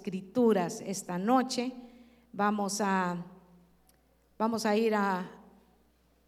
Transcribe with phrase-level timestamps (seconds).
[0.00, 1.72] escrituras esta noche.
[2.32, 3.18] Vamos a,
[4.38, 5.30] vamos a ir a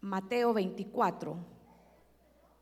[0.01, 1.35] Mateo 24,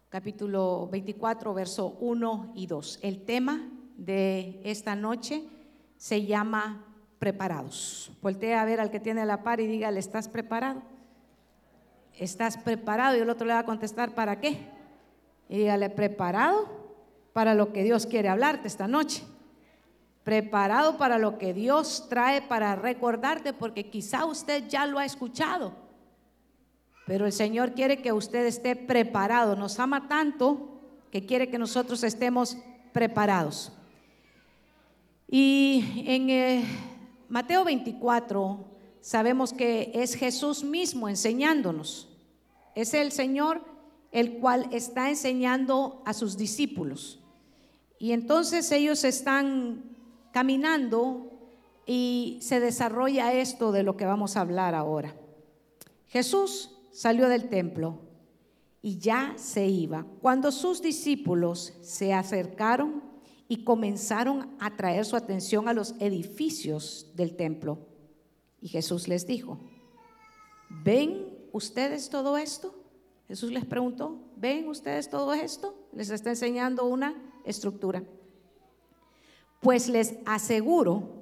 [0.08, 3.00] capítulo 24, verso 1 y 2.
[3.02, 3.60] El tema
[3.98, 5.44] de esta noche
[5.98, 6.86] se llama
[7.20, 8.14] preparados.
[8.22, 10.82] Voltea a ver al que tiene la par y dígale, ¿estás preparado?
[12.18, 13.18] ¿Estás preparado?
[13.18, 14.66] Y el otro le va a contestar, ¿para qué?
[15.50, 16.70] Y dígale, preparado
[17.34, 19.26] para lo que Dios quiere hablarte esta noche
[20.24, 25.74] preparado para lo que Dios trae para recordarte, porque quizá usted ya lo ha escuchado,
[27.08, 30.80] pero el Señor quiere que usted esté preparado, nos ama tanto
[31.12, 32.58] que quiere que nosotros estemos
[32.94, 33.72] preparados.
[35.28, 36.64] Y en eh,
[37.28, 38.66] Mateo 24
[39.02, 42.10] sabemos que es Jesús mismo enseñándonos,
[42.76, 43.62] es el Señor
[44.12, 47.20] el cual está enseñando a sus discípulos.
[47.98, 49.91] Y entonces ellos están
[50.32, 51.32] caminando
[51.86, 55.16] y se desarrolla esto de lo que vamos a hablar ahora.
[56.08, 58.00] Jesús salió del templo
[58.82, 60.06] y ya se iba.
[60.22, 63.04] Cuando sus discípulos se acercaron
[63.48, 67.80] y comenzaron a traer su atención a los edificios del templo,
[68.62, 69.60] y Jesús les dijo,
[70.70, 72.76] ¿ven ustedes todo esto?
[73.28, 75.76] Jesús les preguntó, ¿ven ustedes todo esto?
[75.94, 78.04] Les está enseñando una estructura.
[79.62, 81.22] Pues les aseguro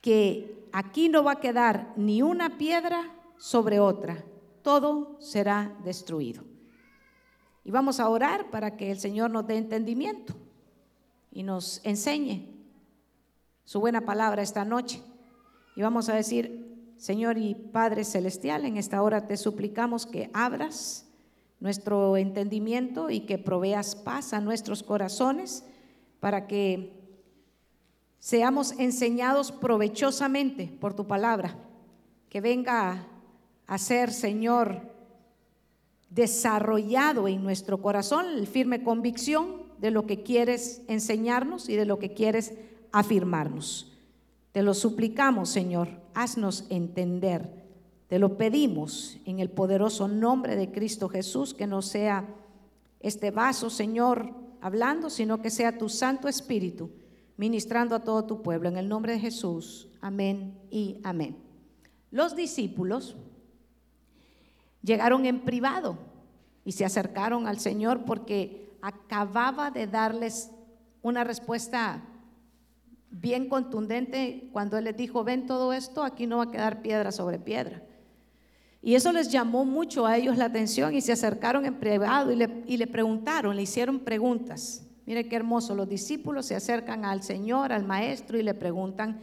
[0.00, 4.24] que aquí no va a quedar ni una piedra sobre otra,
[4.62, 6.44] todo será destruido.
[7.64, 10.34] Y vamos a orar para que el Señor nos dé entendimiento
[11.32, 12.46] y nos enseñe
[13.64, 15.02] su buena palabra esta noche.
[15.74, 21.06] Y vamos a decir, Señor y Padre Celestial, en esta hora te suplicamos que abras
[21.58, 25.64] nuestro entendimiento y que proveas paz a nuestros corazones
[26.20, 26.95] para que
[28.26, 31.56] seamos enseñados provechosamente por tu palabra,
[32.28, 33.06] que venga
[33.68, 34.80] a ser, Señor,
[36.10, 42.00] desarrollado en nuestro corazón el firme convicción de lo que quieres enseñarnos y de lo
[42.00, 42.54] que quieres
[42.90, 43.92] afirmarnos.
[44.50, 47.48] Te lo suplicamos, Señor, haznos entender.
[48.08, 52.26] Te lo pedimos en el poderoso nombre de Cristo Jesús, que no sea
[52.98, 56.90] este vaso, Señor, hablando, sino que sea tu Santo Espíritu
[57.36, 58.68] ministrando a todo tu pueblo.
[58.68, 61.36] En el nombre de Jesús, amén y amén.
[62.10, 63.16] Los discípulos
[64.82, 65.98] llegaron en privado
[66.64, 70.50] y se acercaron al Señor porque acababa de darles
[71.02, 72.02] una respuesta
[73.10, 77.12] bien contundente cuando Él les dijo, ven todo esto, aquí no va a quedar piedra
[77.12, 77.82] sobre piedra.
[78.82, 82.36] Y eso les llamó mucho a ellos la atención y se acercaron en privado y
[82.36, 84.85] le, y le preguntaron, le hicieron preguntas.
[85.06, 89.20] Mire qué hermoso, los discípulos se acercan al Señor, al Maestro y le preguntan.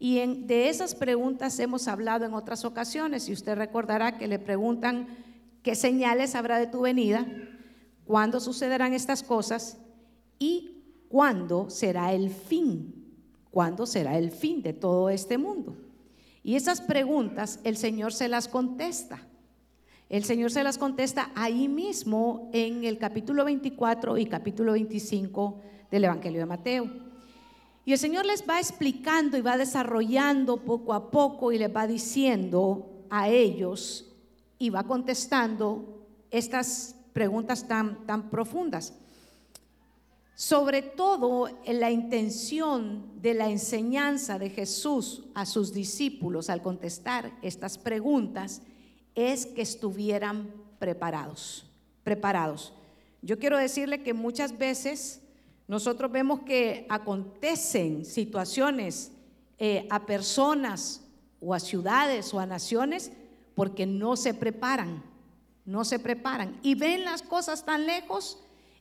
[0.00, 5.06] Y de esas preguntas hemos hablado en otras ocasiones y usted recordará que le preguntan
[5.62, 7.26] qué señales habrá de tu venida,
[8.04, 9.78] cuándo sucederán estas cosas
[10.38, 13.14] y cuándo será el fin,
[13.50, 15.76] cuándo será el fin de todo este mundo.
[16.42, 19.29] Y esas preguntas el Señor se las contesta.
[20.10, 26.02] El Señor se las contesta ahí mismo en el capítulo 24 y capítulo 25 del
[26.02, 26.90] Evangelio de Mateo.
[27.84, 31.86] Y el Señor les va explicando y va desarrollando poco a poco y les va
[31.86, 34.12] diciendo a ellos
[34.58, 38.94] y va contestando estas preguntas tan, tan profundas.
[40.34, 47.30] Sobre todo en la intención de la enseñanza de Jesús a sus discípulos al contestar
[47.42, 48.62] estas preguntas
[49.14, 51.66] es que estuvieran preparados,
[52.02, 52.72] preparados.
[53.22, 55.20] Yo quiero decirle que muchas veces
[55.68, 59.12] nosotros vemos que acontecen situaciones
[59.58, 61.02] eh, a personas
[61.40, 63.12] o a ciudades o a naciones
[63.54, 65.02] porque no se preparan,
[65.64, 68.38] no se preparan y ven las cosas tan lejos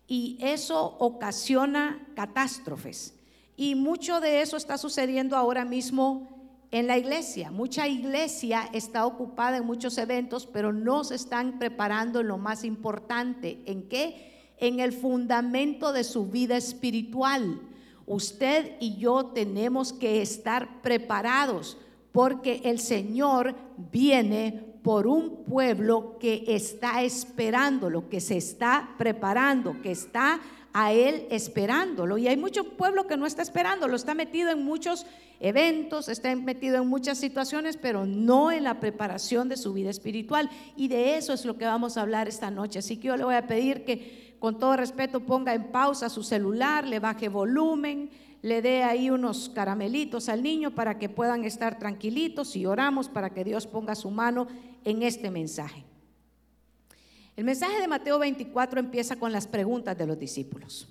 [0.07, 3.13] y eso ocasiona catástrofes.
[3.55, 6.38] Y mucho de eso está sucediendo ahora mismo
[6.71, 7.51] en la iglesia.
[7.51, 12.63] Mucha iglesia está ocupada en muchos eventos, pero no se están preparando en lo más
[12.63, 13.59] importante.
[13.65, 14.53] ¿En qué?
[14.57, 17.61] En el fundamento de su vida espiritual.
[18.05, 21.77] Usted y yo tenemos que estar preparados
[22.11, 23.55] porque el Señor
[23.91, 30.39] viene por un pueblo que está esperando, lo que se está preparando, que está
[30.73, 32.17] a Él esperándolo.
[32.17, 35.05] Y hay mucho pueblo que no está esperándolo, está metido en muchos
[35.39, 40.49] eventos, está metido en muchas situaciones, pero no en la preparación de su vida espiritual.
[40.75, 42.79] Y de eso es lo que vamos a hablar esta noche.
[42.79, 46.23] Así que yo le voy a pedir que con todo respeto ponga en pausa su
[46.23, 48.09] celular, le baje volumen,
[48.41, 53.31] le dé ahí unos caramelitos al niño para que puedan estar tranquilitos y oramos para
[53.31, 54.47] que Dios ponga su mano
[54.85, 55.88] en este mensaje.
[57.39, 60.89] El mensaje de Mateo 24 empieza con las preguntas de los discípulos.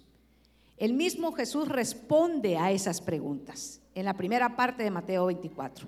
[0.79, 5.87] El mismo Jesús responde a esas preguntas en la primera parte de Mateo 24.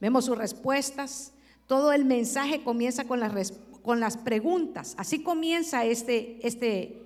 [0.00, 1.34] Vemos sus respuestas.
[1.66, 4.94] Todo el mensaje comienza con las, preguntas.
[4.96, 7.02] Así comienza este, este,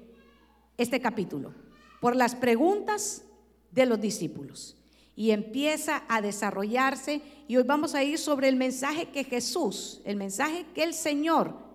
[0.79, 1.53] este capítulo.
[2.01, 3.25] Por las preguntas
[3.73, 4.77] de los discípulos.
[5.17, 7.21] Y empieza a desarrollarse.
[7.49, 11.72] Y hoy vamos a ir sobre el mensaje que Jesús, el mensaje que el Señor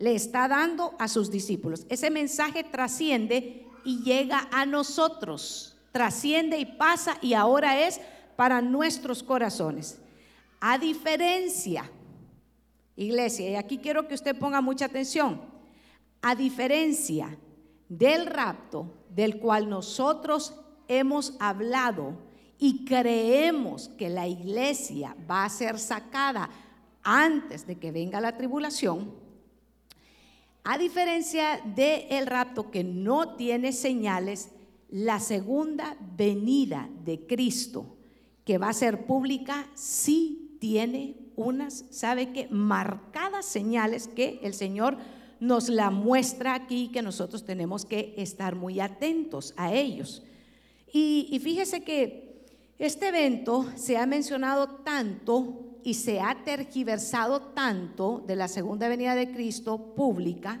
[0.00, 1.86] le está dando a sus discípulos.
[1.90, 8.00] Ese mensaje trasciende y llega a nosotros, trasciende y pasa y ahora es
[8.34, 10.00] para nuestros corazones.
[10.58, 11.90] A diferencia,
[12.96, 15.42] iglesia, y aquí quiero que usted ponga mucha atención,
[16.22, 17.38] a diferencia
[17.90, 20.54] del rapto del cual nosotros
[20.88, 22.14] hemos hablado
[22.58, 26.48] y creemos que la iglesia va a ser sacada
[27.02, 29.19] antes de que venga la tribulación,
[30.64, 34.50] a diferencia del el rapto que no tiene señales,
[34.88, 37.96] la segunda venida de Cristo,
[38.44, 42.48] que va a ser pública, sí tiene unas, ¿sabe qué?
[42.50, 44.98] Marcadas señales que el Señor
[45.38, 50.22] nos la muestra aquí, que nosotros tenemos que estar muy atentos a ellos.
[50.92, 52.44] Y fíjese que
[52.78, 59.14] este evento se ha mencionado tanto y se ha tergiversado tanto de la segunda venida
[59.14, 60.60] de Cristo pública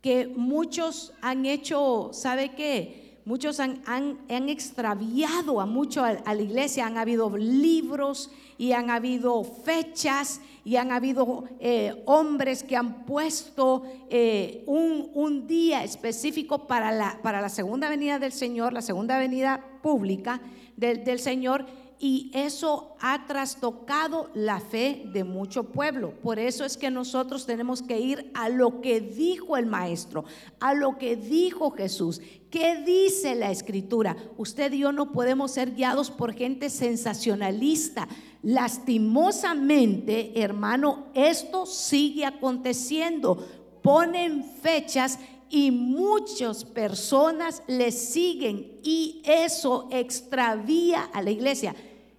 [0.00, 3.08] que muchos han hecho, ¿sabe qué?
[3.24, 3.82] Muchos han,
[4.28, 10.92] extraviado a mucho a, la iglesia, han habido libros y han habido fechas y han
[10.92, 17.90] habido eh, hombres que han puesto eh, un, día específico para la, para la segunda
[17.90, 20.40] venida del Señor, la segunda venida pública
[20.76, 21.66] del, del Señor
[22.00, 26.12] y eso ha trastocado la fe de mucho pueblo.
[26.22, 30.24] Por eso es que nosotros tenemos que ir a lo que dijo el maestro,
[30.60, 32.20] a lo que dijo Jesús.
[32.50, 34.16] ¿Qué dice la escritura?
[34.36, 38.06] Usted y yo no podemos ser guiados por gente sensacionalista.
[38.42, 43.44] Lastimosamente, hermano, esto sigue aconteciendo.
[43.82, 45.18] Ponen fechas
[45.50, 51.74] y muchas personas le siguen y eso extravía a la iglesia.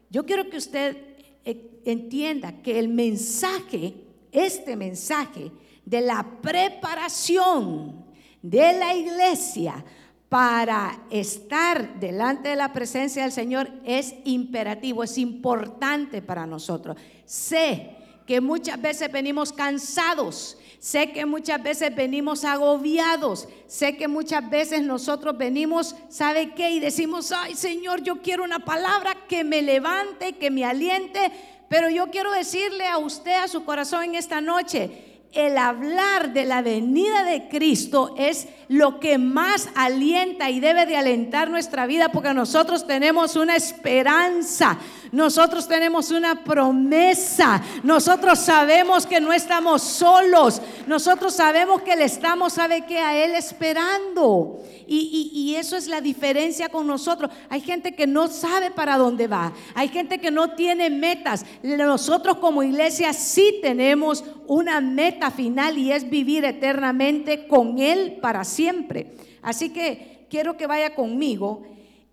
[0.10, 0.98] Yo quiero que usted
[1.46, 3.94] eh, entienda que el mensaje,
[4.32, 5.52] este mensaje
[5.86, 8.06] de la preparación
[8.42, 9.84] de la iglesia
[10.30, 16.98] para estar delante de la presencia del Señor es imperativo, es importante para nosotros.
[17.26, 17.96] Sé
[18.28, 23.50] que muchas veces venimos cansados Sé que muchas veces venimos agobiados.
[23.68, 26.72] Sé que muchas veces nosotros venimos, ¿sabe qué?
[26.72, 31.32] Y decimos, ay Señor, yo quiero una palabra que me levante, que me aliente.
[31.68, 36.44] Pero yo quiero decirle a usted, a su corazón en esta noche, el hablar de
[36.46, 42.10] la venida de Cristo es lo que más alienta y debe de alentar nuestra vida
[42.10, 44.80] porque nosotros tenemos una esperanza,
[45.12, 52.54] nosotros tenemos una promesa, nosotros sabemos que no estamos solos, nosotros sabemos que le estamos,
[52.54, 52.98] ¿sabe qué?
[52.98, 54.60] A Él esperando.
[54.92, 57.30] Y, y, eso es la diferencia con nosotros.
[57.48, 61.46] Hay gente que no sabe para dónde va, hay gente que no tiene metas.
[61.62, 68.44] Nosotros como iglesia sí tenemos una meta final y es vivir eternamente con Él para
[68.44, 69.12] siempre.
[69.42, 71.64] Así que quiero que vaya conmigo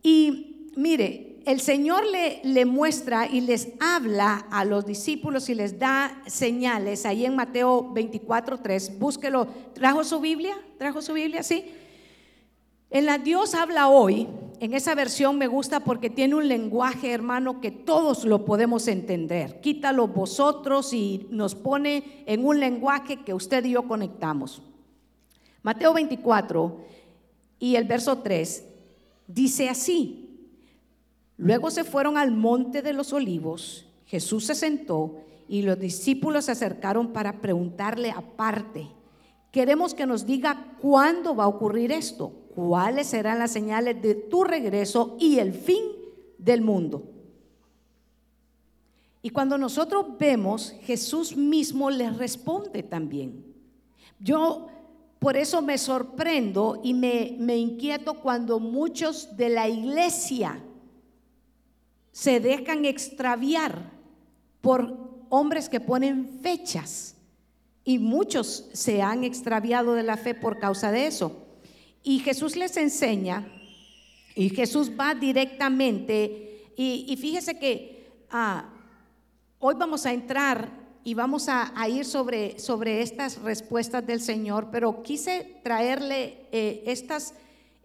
[0.02, 5.78] y mire, el Señor le, le, muestra y les habla a los discípulos y les
[5.78, 8.98] da señales ahí en Mateo 24, 3.
[8.98, 9.46] Búsquelo.
[9.72, 10.56] ¿Trajo su Biblia?
[10.76, 11.44] ¿Trajo su Biblia?
[11.44, 11.64] Sí.
[12.88, 14.28] En la Dios habla hoy,
[14.60, 19.60] en esa versión me gusta porque tiene un lenguaje, hermano, que todos lo podemos entender.
[19.60, 24.62] Quítalo vosotros y nos pone en un lenguaje que usted y yo conectamos.
[25.62, 26.80] Mateo 24
[27.58, 28.64] y el verso 3
[29.26, 30.22] dice así.
[31.36, 35.16] Luego se fueron al monte de los olivos, Jesús se sentó
[35.48, 38.86] y los discípulos se acercaron para preguntarle aparte,
[39.50, 44.42] queremos que nos diga cuándo va a ocurrir esto cuáles serán las señales de tu
[44.42, 45.84] regreso y el fin
[46.38, 47.02] del mundo.
[49.20, 53.44] Y cuando nosotros vemos, Jesús mismo les responde también.
[54.18, 54.68] Yo
[55.18, 60.64] por eso me sorprendo y me, me inquieto cuando muchos de la iglesia
[62.10, 63.92] se dejan extraviar
[64.62, 64.96] por
[65.28, 67.16] hombres que ponen fechas.
[67.84, 71.45] Y muchos se han extraviado de la fe por causa de eso.
[72.06, 73.44] Y Jesús les enseña
[74.36, 76.70] Y Jesús va directamente.
[76.76, 78.68] Y, fíjese que ah,
[79.58, 80.70] hoy vamos a entrar
[81.02, 87.34] y vamos a, ir sobre, sobre, estas respuestas del Señor, pero quise traerle eh, estas,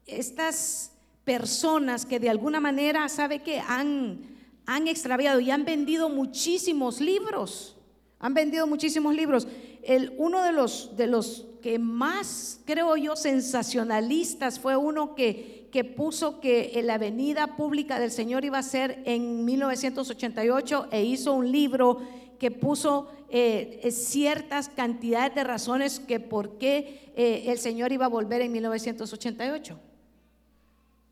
[0.05, 0.91] estas
[1.23, 4.19] personas que de alguna manera, sabe que han,
[4.67, 7.75] han extraviado y han vendido muchísimos libros.
[8.19, 9.47] Han vendido muchísimos libros.
[9.83, 15.83] El, uno de los, de los que más, creo yo, sensacionalistas fue uno que, que
[15.83, 21.51] puso que la avenida pública del Señor iba a ser en 1988 e hizo un
[21.51, 21.99] libro
[22.39, 28.09] que puso eh, ciertas cantidades de razones que por qué eh, el Señor iba a
[28.09, 29.79] volver en 1988.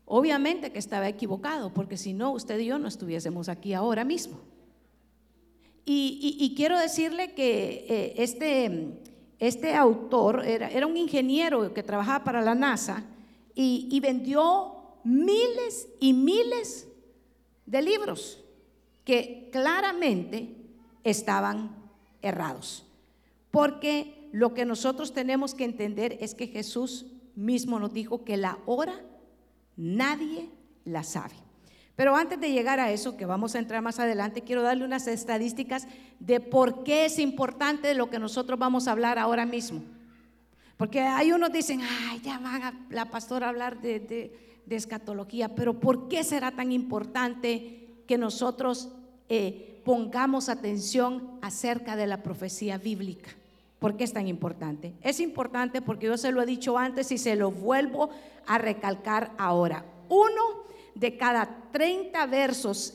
[0.04, 4.40] Obviamente que estaba equivocado, porque si no, usted y yo no estuviésemos aquí ahora mismo.
[5.84, 9.00] Y, quiero decirle que eh, este,
[9.38, 13.04] este autor era, un ingeniero que trabajaba para la NASA
[13.54, 16.86] y, vendió miles y miles
[17.66, 18.44] de libros
[19.04, 20.54] que claramente
[21.04, 21.74] estaban
[22.22, 22.86] errados.
[23.50, 28.58] Porque lo que nosotros tenemos que entender es que Jesús mismo nos dijo que la
[28.66, 29.00] hora
[29.76, 30.50] nadie
[30.84, 31.34] la sabe.
[32.00, 35.06] Pero antes de llegar a eso, que vamos a entrar más adelante, quiero darle unas
[35.06, 35.86] estadísticas
[36.18, 39.82] de por qué es importante lo que nosotros vamos a hablar ahora mismo.
[40.78, 45.78] Porque hay unos dicen, ay, ya van a la pastora a hablar de, escatología, pero
[45.78, 48.88] ¿por qué será tan importante que nosotros
[49.28, 53.28] eh, pongamos atención acerca de la profecía bíblica?
[53.78, 54.94] ¿Por qué es tan importante?
[55.02, 58.08] Es importante porque yo se lo he dicho antes y se lo vuelvo
[58.46, 59.84] a recalcar ahora.
[60.08, 62.94] Uno, de cada 30 versos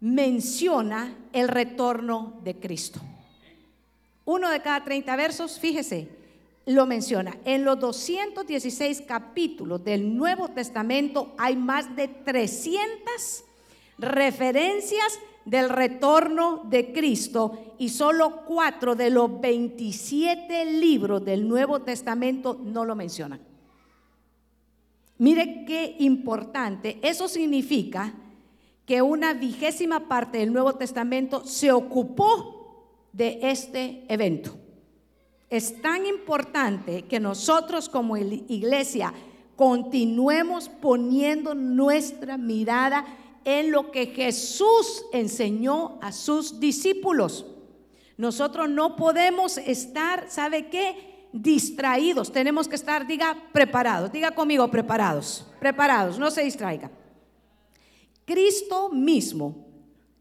[0.00, 3.00] menciona el retorno de Cristo.
[4.24, 6.08] Uno de cada 30 versos, fíjese,
[6.66, 7.36] lo menciona.
[7.44, 13.44] En los 216 capítulos del Nuevo Testamento hay más de 300
[13.98, 22.58] referencias del retorno de Cristo y solo cuatro de los 27 libros del Nuevo Testamento
[22.62, 23.51] no lo mencionan.
[25.22, 26.98] Mire qué importante.
[27.00, 28.12] Eso significa
[28.84, 34.58] que una vigésima parte del Nuevo Testamento se ocupó de este evento.
[35.48, 39.14] Es tan importante que nosotros como iglesia
[39.54, 43.06] continuemos poniendo nuestra mirada
[43.44, 47.46] en lo que Jesús enseñó a sus discípulos.
[48.16, 51.11] Nosotros no podemos estar, ¿sabe qué?
[51.32, 56.90] Distraídos, tenemos que estar, diga, preparados, diga conmigo, preparados, preparados, no se distraiga.
[58.24, 59.66] Cristo mismo,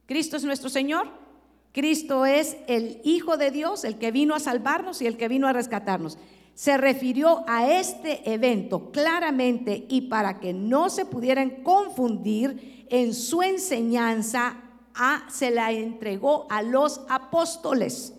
[0.06, 1.08] Cristo es nuestro Señor,
[1.72, 5.48] Cristo es el Hijo de Dios, el que vino a salvarnos y el que vino
[5.48, 6.18] a rescatarnos.
[6.54, 13.42] Se refirió a este evento claramente y para que no se pudieran confundir en su
[13.42, 14.58] enseñanza,
[14.94, 18.14] a, se la entregó a los apóstoles.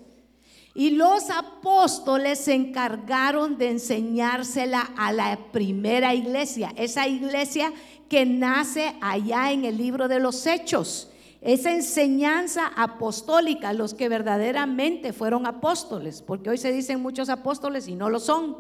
[0.75, 7.73] Y los apóstoles se encargaron de enseñársela a la primera iglesia, esa iglesia
[8.09, 11.11] que nace allá en el libro de los hechos.
[11.43, 17.95] Esa enseñanza apostólica, los que verdaderamente fueron apóstoles, porque hoy se dicen muchos apóstoles y
[17.95, 18.59] no lo son.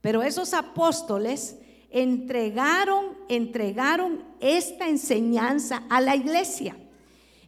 [0.00, 1.56] Pero esos apóstoles
[1.90, 6.76] entregaron, entregaron esta enseñanza a la iglesia.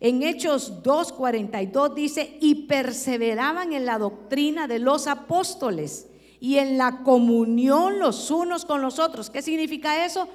[0.00, 6.08] En Hechos 2.42 dice, y perseveraban en la doctrina de los apóstoles
[6.40, 9.30] y en la comunión los unos con los otros.
[9.30, 10.28] ¿Qué significa eso?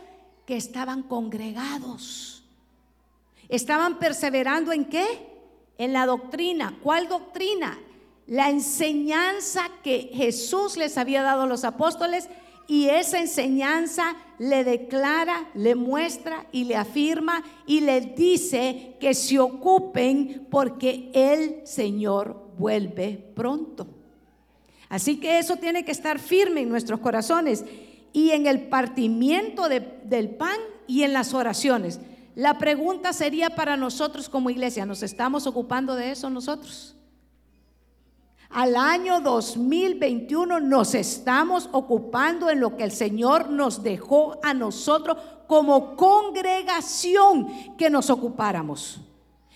[0.46, 2.44] Que estaban congregados.
[3.50, 5.06] Estaban perseverando en qué?
[5.78, 6.78] En la doctrina.
[6.82, 7.78] ¿Cuál doctrina?
[8.28, 12.30] La enseñanza que Jesús les había dado a los apóstoles
[12.72, 19.40] y esa enseñanza le declara, le muestra y le afirma y le dice que se
[19.40, 23.88] ocupen porque el Señor vuelve pronto.
[24.88, 27.66] Así que eso tiene que estar firme en nuestros corazones
[28.14, 30.56] y en el partimiento del pan
[30.88, 32.00] y en las oraciones.
[32.36, 36.96] La pregunta sería para nosotros como iglesia, ¿nos estamos ocupando de eso nosotros?
[38.54, 45.18] Al año 2021 nos estamos ocupando en lo que el Señor nos dejó a nosotros
[45.48, 49.02] como congregación que nos ocupáramos.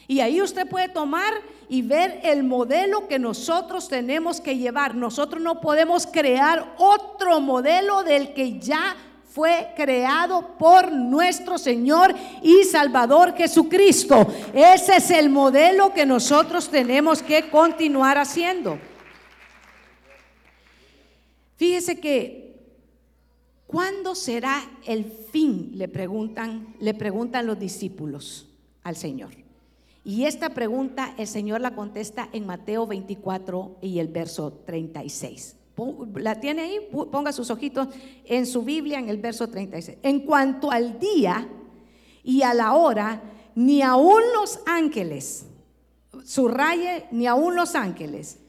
[0.08, 1.34] Y ahí usted puede tomar
[1.68, 4.96] y ver el modelo que nosotros tenemos que llevar.
[4.96, 8.96] Nosotros no podemos crear otro modelo del que ya
[9.36, 14.26] fue creado por nuestro Señor y Salvador Jesucristo.
[14.54, 18.80] Ese es el modelo que nosotros tenemos que continuar haciendo.
[21.58, 22.46] Fíjese que
[23.68, 25.72] ¿Cuándo será el fin?
[25.74, 28.48] Le preguntan, le preguntan los discípulos
[28.84, 29.32] al Señor.
[30.06, 35.58] Y esta pregunta el Señor la contesta en Mateo 24 y el verso 36.
[36.16, 36.80] ¿La tiene ahí?
[37.12, 37.90] Ponga sus ojitos
[38.26, 39.98] en su Biblia en el verso 36.
[40.04, 41.48] En cuanto al día
[42.24, 43.22] y a la hora,
[43.56, 45.46] ni aun los ángeles,
[46.24, 48.40] subraye, ni aun los ángeles,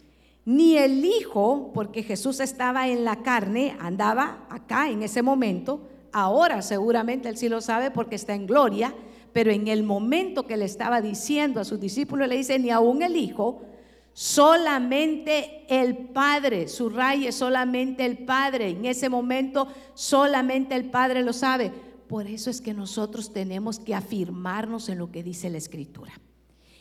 [0.44, 6.62] ni el Hijo, porque Jesús estaba en la carne, andaba acá en ese momento, ahora
[6.62, 8.94] seguramente él sí lo sabe porque está en gloria,
[9.32, 13.02] pero en el momento que le estaba diciendo a sus discípulos, le dice, ni aún
[13.02, 13.62] el Hijo,
[14.16, 21.70] solamente el Padre, subraye solamente el Padre, en ese momento solamente el Padre lo sabe.
[22.08, 26.18] Por eso es que nosotros tenemos que afirmarnos en lo que dice la Escritura.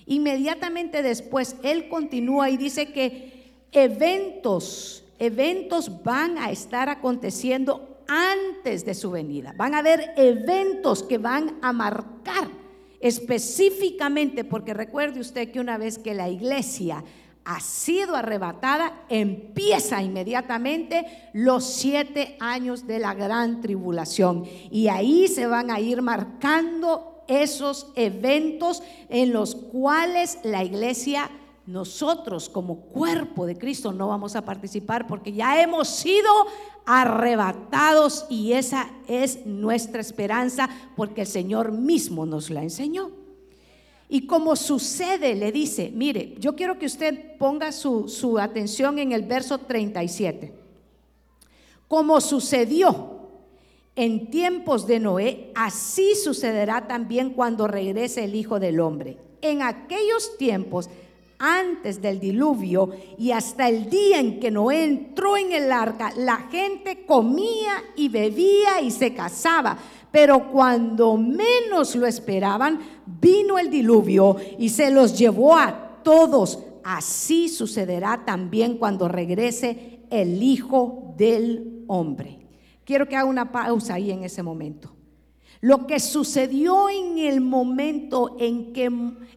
[0.06, 8.94] Inmediatamente después, Él continúa y dice que eventos, eventos van a estar aconteciendo antes de
[8.94, 9.54] su venida.
[9.58, 12.48] Van a haber eventos que van a marcar
[13.02, 17.04] específicamente, porque recuerde usted que una vez que la iglesia
[17.46, 24.46] ha sido arrebatada, empieza inmediatamente los siete años de la gran tribulación.
[24.72, 31.30] Y ahí se van a ir marcando esos eventos en los cuales la iglesia
[31.68, 36.30] nosotros como cuerpo de Cristo no vamos a participar porque ya hemos sido
[36.86, 43.25] arrebatados y esa es nuestra esperanza porque el Señor mismo nos la enseñó.
[44.08, 49.12] Y como sucede, le dice, mire, yo quiero que usted ponga su, su atención en
[49.12, 50.54] el verso 37.
[51.88, 53.16] Como sucedió
[53.96, 59.18] en tiempos de Noé, así sucederá también cuando regrese el Hijo del Hombre.
[59.42, 60.90] En aquellos tiempos
[61.38, 66.38] antes del diluvio y hasta el día en que Noé entró en el arca, la
[66.50, 69.78] gente comía y bebía y se casaba.
[70.16, 76.58] Pero cuando menos lo esperaban, vino el diluvio y se los llevó a todos.
[76.86, 82.48] Así sucederá también cuando regrese el Hijo del Hombre.
[82.86, 84.95] Quiero que haga una pausa ahí en ese momento.
[85.66, 88.88] Lo que sucedió en el momento en que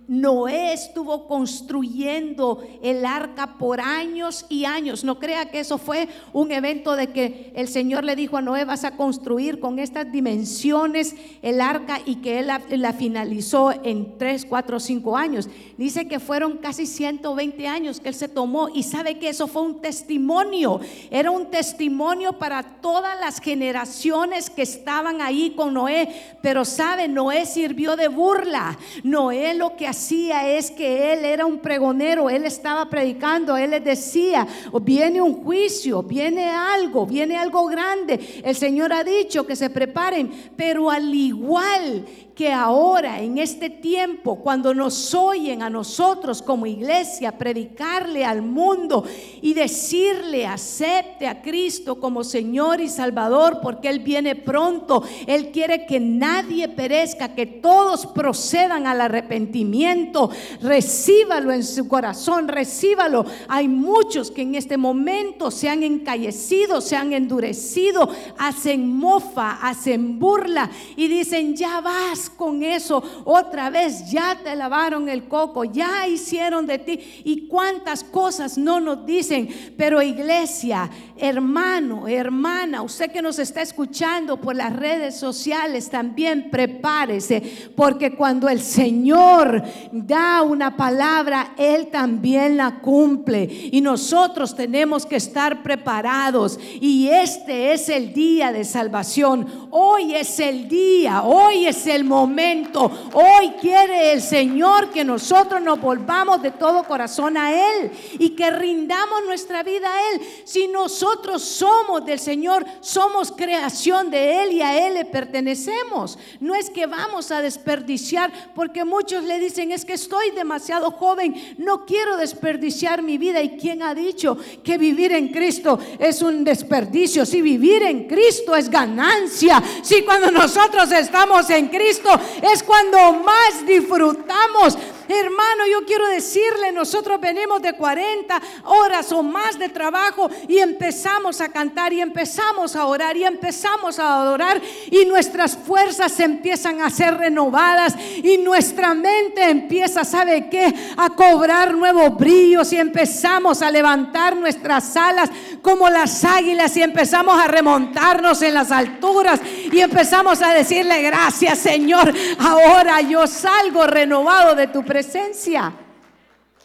[0.09, 5.05] Noé estuvo construyendo el arca por años y años.
[5.05, 8.65] No crea que eso fue un evento de que el Señor le dijo a Noé,
[8.65, 14.47] vas a construir con estas dimensiones el arca y que él la, finalizó en 3,
[14.47, 15.49] 4, 5 años.
[15.77, 19.61] Dice que fueron casi 120 años que él se tomó y sabe que eso fue
[19.61, 20.81] un testimonio.
[21.11, 26.18] Era un testimonio para todas las generaciones que estaban ahí con Noé.
[26.41, 28.79] Pero sabe, Noé sirvió de burla.
[29.03, 33.85] Noé lo que hacía es que él era un pregonero, él estaba predicando, él les
[33.85, 34.47] decía,
[34.83, 38.41] viene un juicio, viene algo, viene algo grande.
[38.45, 42.05] El Señor ha dicho que se preparen, pero al igual
[42.39, 49.03] que ahora, en este tiempo, cuando nos oyen a nosotros como iglesia, predicarle al mundo
[49.43, 55.03] y decirle, acepte a Cristo como Señor y Salvador, porque Él viene pronto.
[55.27, 60.31] Él quiere que nadie perezca, que todos procedan al arrepentimiento.
[60.63, 63.27] Recíbalo en su corazón, recíbalo.
[63.49, 70.21] Hay muchos que en este momento se han encallecido, se han endurecido, hacen mofa, hacen
[70.21, 76.07] burla y dicen, ya vas con eso otra vez, ya te lavaron el coco, ya
[76.07, 83.23] hicieron de ti y cuántas cosas no nos dicen, pero iglesia, hermano, hermana, usted que
[83.23, 89.63] nos está escuchando por las redes sociales, también prepárese, porque cuando el Señor
[89.93, 93.49] da una palabra, Él también la cumple.
[93.73, 96.59] Y nosotros tenemos que estar preparados.
[96.81, 102.18] Y este es el día de salvación, hoy es el día, hoy es el momento
[102.19, 102.91] momento.
[103.13, 108.51] Hoy quiere el Señor que nosotros nos volvamos de todo corazón a Él y que
[108.51, 110.21] rindamos nuestra vida a Él.
[110.45, 116.19] Si nosotros somos del Señor, somos creación de Él y a Él le pertenecemos.
[116.41, 121.55] No es que vamos a desperdiciar, porque muchos le dicen, es que estoy demasiado joven,
[121.59, 123.41] no quiero desperdiciar mi vida.
[123.43, 127.25] ¿Y quién ha dicho que vivir en Cristo es un desperdicio?
[127.25, 131.98] Si vivir en Cristo es ganancia, si cuando nosotros estamos en Cristo
[132.43, 134.77] es cuando más disfrutamos
[135.09, 141.41] Hermano, yo quiero decirle, nosotros venimos de 40 horas o más de trabajo y empezamos
[141.41, 146.91] a cantar y empezamos a orar y empezamos a adorar y nuestras fuerzas empiezan a
[146.91, 150.75] ser renovadas y nuestra mente empieza, ¿sabe qué?
[150.99, 155.31] A cobrar nuevos brillos y empezamos a levantar nuestras alas
[155.63, 159.41] como las águilas y empezamos a remontarnos en las alturas
[159.73, 164.98] y empezamos a decirle gracias Señor, ahora yo salgo renovado de tu presencia.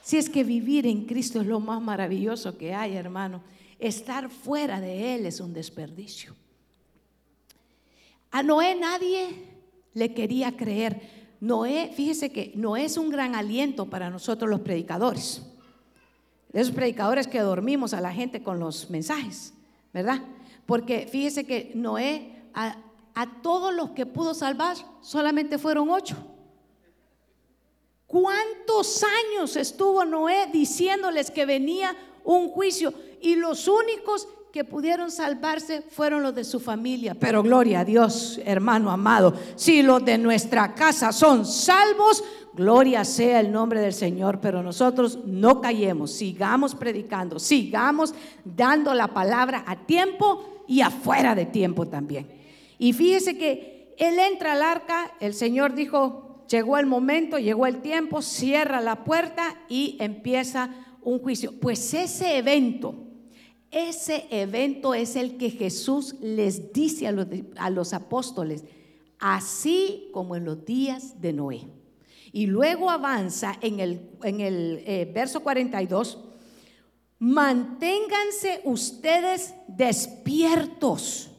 [0.02, 3.42] Si es que vivir en Cristo es lo más maravilloso que hay, hermano.
[3.80, 6.36] Estar fuera de Él es un desperdicio.
[8.32, 9.46] A Noé nadie
[9.94, 11.02] le quería creer.
[11.40, 15.42] Noé, fíjese que no es un gran aliento para nosotros los predicadores.
[16.52, 19.54] Esos predicadores que dormimos a la gente con los mensajes,
[19.94, 20.22] ¿verdad?
[20.66, 26.33] Porque fíjese que Noé, a todos los que pudo salvar, solamente fueron ocho.
[28.14, 32.94] ¿Cuántos años estuvo Noé diciéndoles que venía un juicio?
[33.20, 37.16] Y los únicos que pudieron salvarse fueron los de su familia.
[37.16, 39.34] Pero gloria a Dios, hermano amado.
[39.56, 42.24] Si los de nuestra casa son salvos,
[42.54, 44.40] gloria sea el nombre del Señor.
[44.40, 48.14] Pero nosotros no callemos, sigamos predicando, sigamos
[48.46, 52.30] dando la palabra a tiempo y afuera de tiempo también.
[52.78, 57.82] Y fíjese que él entra al arca, el Señor dijo, llegó el momento, llegó el
[57.82, 60.70] tiempo, cierra la puerta y empieza
[61.02, 61.60] un juicio.
[61.60, 63.04] Pues ese evento
[63.74, 68.64] ese evento es el que Jesús les dice a los, apóstoles,
[69.18, 71.68] así como en los días de Noé.
[72.32, 76.20] Y luego avanza en el, en el eh, verso 42,
[77.18, 81.32] manténganse ustedes despiertos.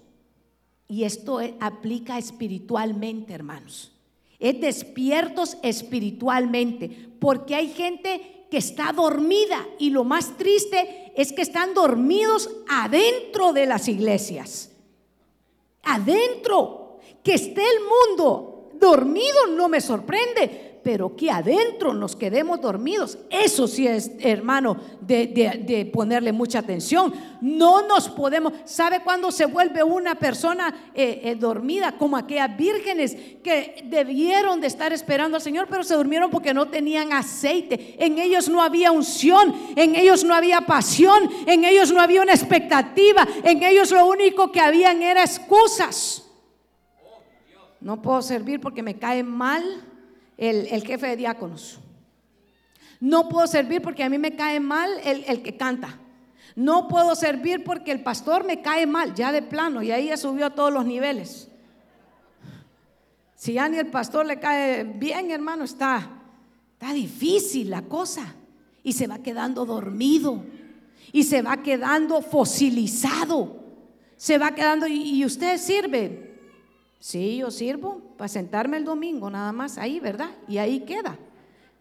[0.89, 3.94] Y esto e, aplica espiritualmente, hermanos.
[4.39, 11.43] Es despiertos espiritualmente, porque hay gente que está dormida y lo más triste es que
[11.43, 14.71] están dormidos adentro de las iglesias.
[15.83, 16.81] Adentro.
[17.23, 23.67] Que esté el mundo dormido no me sorprende, pero que adentro nos quedemos dormidos, eso
[23.67, 27.13] sí es, hermano, de, ponerle mucha atención.
[27.41, 31.97] No nos podemos, ¿sabe cuándo se vuelve una persona eh, eh, dormida?
[31.97, 36.69] Como aquellas vírgenes que debieron de estar esperando al Señor, pero se durmieron porque no
[36.69, 37.97] tenían aceite.
[37.99, 42.35] En ellos no había unción, en ellos no había pasión, en ellos no había una
[42.35, 46.31] expectativa, en ellos lo único que habían era excusas.
[47.81, 49.63] No puedo servir porque me cae mal
[50.37, 51.79] el, jefe de diáconos.
[53.01, 55.99] No puedo servir porque a mí me cae mal el, el, que canta.
[56.57, 60.17] No puedo servir porque el pastor me cae mal, ya de plano, y ahí ya
[60.17, 61.49] subió a todos los niveles.
[63.35, 66.09] Si ya ni el pastor le cae bien, hermano, está,
[66.73, 68.35] está difícil la cosa.
[68.83, 70.45] Y se va quedando dormido.
[71.13, 73.63] Y se va quedando fosilizado.
[74.17, 76.24] Se va quedando, y usted sirve.
[77.05, 80.31] Sí, yo sirvo para sentarme el domingo nada más ahí, ¿verdad?
[80.49, 81.19] Y ahí queda.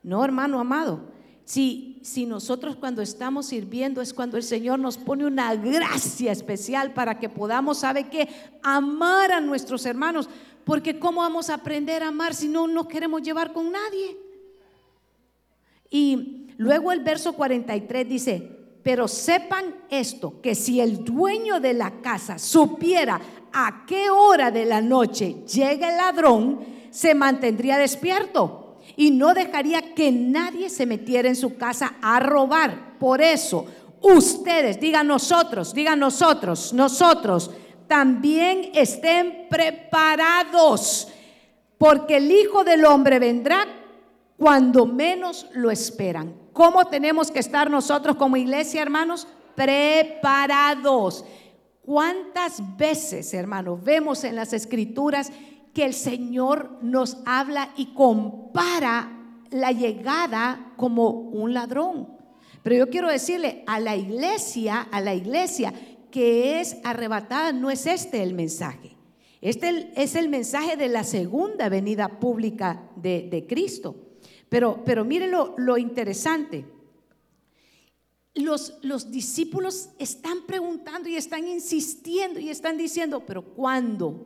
[0.03, 0.99] No, hermano amado.
[1.45, 6.93] Si, si nosotros cuando estamos sirviendo es cuando el Señor nos pone una gracia especial
[6.93, 8.27] para que podamos, ¿sabe qué?
[8.63, 10.27] Amar a nuestros hermanos.
[10.65, 14.17] Porque ¿cómo vamos a aprender a amar si no nos queremos llevar con nadie?
[15.89, 22.01] Y luego el verso 43 dice, pero sepan esto, que si el dueño de la
[22.01, 23.21] casa supiera
[23.53, 29.93] a qué hora de la noche llega el ladrón, se mantendría despierto y no dejaría
[29.93, 32.97] que nadie se metiera en su casa a robar.
[32.99, 33.65] Por eso,
[34.01, 37.51] ustedes, digan nosotros, digan nosotros, nosotros,
[37.87, 41.07] también estén preparados,
[41.77, 43.67] porque el Hijo del Hombre vendrá
[44.37, 46.33] cuando menos lo esperan.
[46.53, 49.27] ¿Cómo tenemos que estar nosotros como iglesia, hermanos?
[49.55, 51.25] Preparados.
[51.85, 55.31] ¿Cuántas veces, hermano, vemos en las escrituras
[55.73, 59.11] que el Señor nos habla y compara
[59.49, 62.07] la llegada como un ladrón?
[62.61, 65.73] Pero yo quiero decirle a la iglesia, a la iglesia
[66.09, 68.95] que es arrebatada, no es este el mensaje.
[69.41, 73.95] Este es el mensaje de la segunda venida pública de, Cristo.
[74.47, 76.65] Pero, pero miren lo, lo interesante
[78.35, 84.25] los, los discípulos están preguntando y están insistiendo y están diciendo, pero ¿cuándo?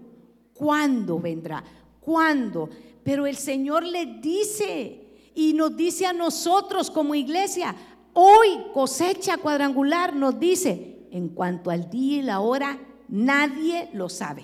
[0.53, 1.63] ¿Cuándo vendrá?
[1.99, 2.69] ¿Cuándo?
[3.03, 5.03] Pero el Señor le dice
[5.35, 7.75] y nos dice a nosotros como iglesia,
[8.13, 14.43] hoy cosecha cuadrangular nos dice, en cuanto al día y la hora, nadie lo sabe.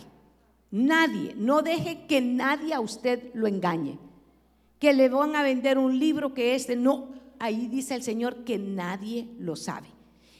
[0.71, 1.36] Nadie.
[1.38, 3.99] No deje que nadie a usted lo engañe
[4.84, 7.08] que le van a vender un libro que este no,
[7.43, 9.89] ahí dice el Señor que nadie lo sabe.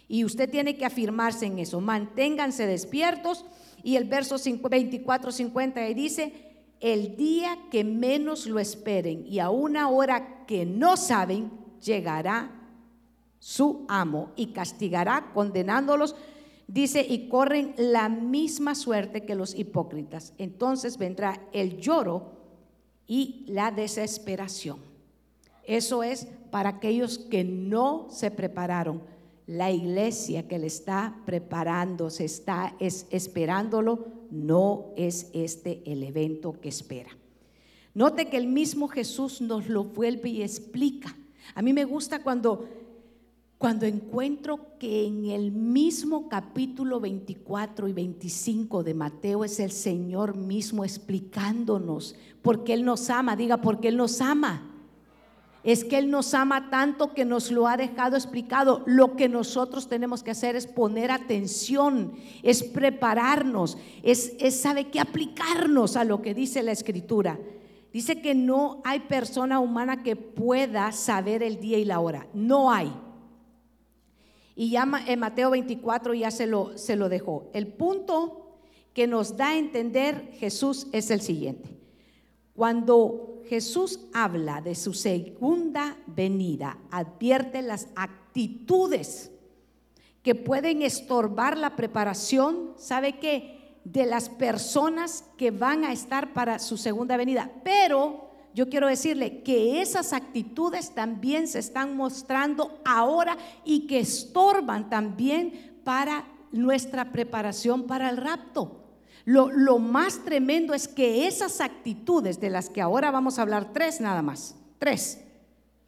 [0.08, 1.82] Y usted tiene que afirmarse en eso.
[1.82, 3.46] Manténganse despiertos.
[3.84, 6.34] Y el verso 24, 50 ahí dice,
[6.80, 12.52] el día que menos lo esperen y a una hora que no saben, llegará
[13.40, 16.16] su amo y castigará condenándolos.
[16.68, 20.34] Dice, y corren la misma suerte que los hipócritas.
[20.38, 22.32] Entonces vendrá el lloro
[23.06, 24.93] y la desesperación.
[25.66, 29.02] Eso es para aquellos que no se prepararon.
[29.48, 36.70] La iglesia que le está preparando, se está esperándolo, no es este el evento que
[36.70, 37.12] espera.
[37.94, 41.16] Note que el mismo Jesús nos lo vuelve y explica.
[41.54, 42.68] A mí me gusta cuando
[43.64, 50.36] cuando encuentro que en el mismo capítulo 24 y 25 de Mateo es el Señor
[50.36, 54.73] mismo explicándonos porque Él nos ama, diga, porque Él nos ama.
[55.64, 58.84] Es que Él nos ama tanto que nos lo ha dejado explicado.
[58.86, 65.00] Lo que nosotros tenemos que hacer es poner atención, es prepararnos, es, es sabe qué
[65.00, 67.40] aplicarnos a lo que dice la Escritura.
[67.94, 72.28] Dice que no hay persona humana que pueda saber el día y la hora.
[72.34, 72.92] No hay.
[74.56, 77.50] Y ya en Mateo 24 ya se lo, se lo dejó.
[77.54, 78.58] El punto
[78.94, 81.78] que nos da a entender Jesús es el siguiente.
[82.56, 89.30] Cuando Jesús habla de su segunda venida, advierte las actitudes
[90.24, 93.78] que pueden estorbar la preparación, ¿sabe qué?
[93.84, 97.52] De las personas que van a estar para su segunda venida.
[97.64, 104.90] Pero yo quiero decirle que esas actitudes también se están mostrando ahora y que estorban
[104.90, 108.83] también para nuestra preparación para el rapto.
[109.26, 114.02] Lo, más tremendo es que esas actitudes de las que ahora vamos a hablar, tres
[114.02, 115.22] nada más, tres.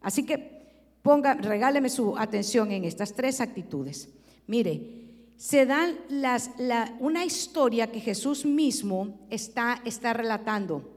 [0.01, 0.63] Así que
[1.01, 4.09] ponga, regáleme su atención en estas tres actitudes.
[4.47, 6.51] Mire, se dan las,
[6.99, 10.91] una historia que Jesús mismo está, está relatando.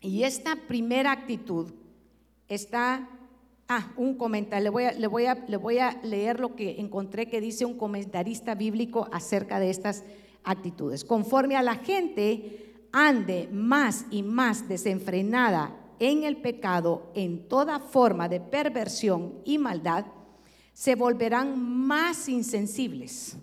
[0.00, 1.70] Y esta primera actitud
[2.48, 3.10] está,
[3.68, 7.28] ah, un comentario, le voy, a, le, voy le voy a leer lo que encontré
[7.28, 10.04] que dice un comentarista bíblico acerca de estas
[10.50, 11.04] actitudes.
[11.04, 18.28] Conforme a la gente ande más y más desenfrenada en el pecado, en toda forma
[18.28, 20.06] de perversión y maldad,
[20.72, 23.36] se volverán más insensibles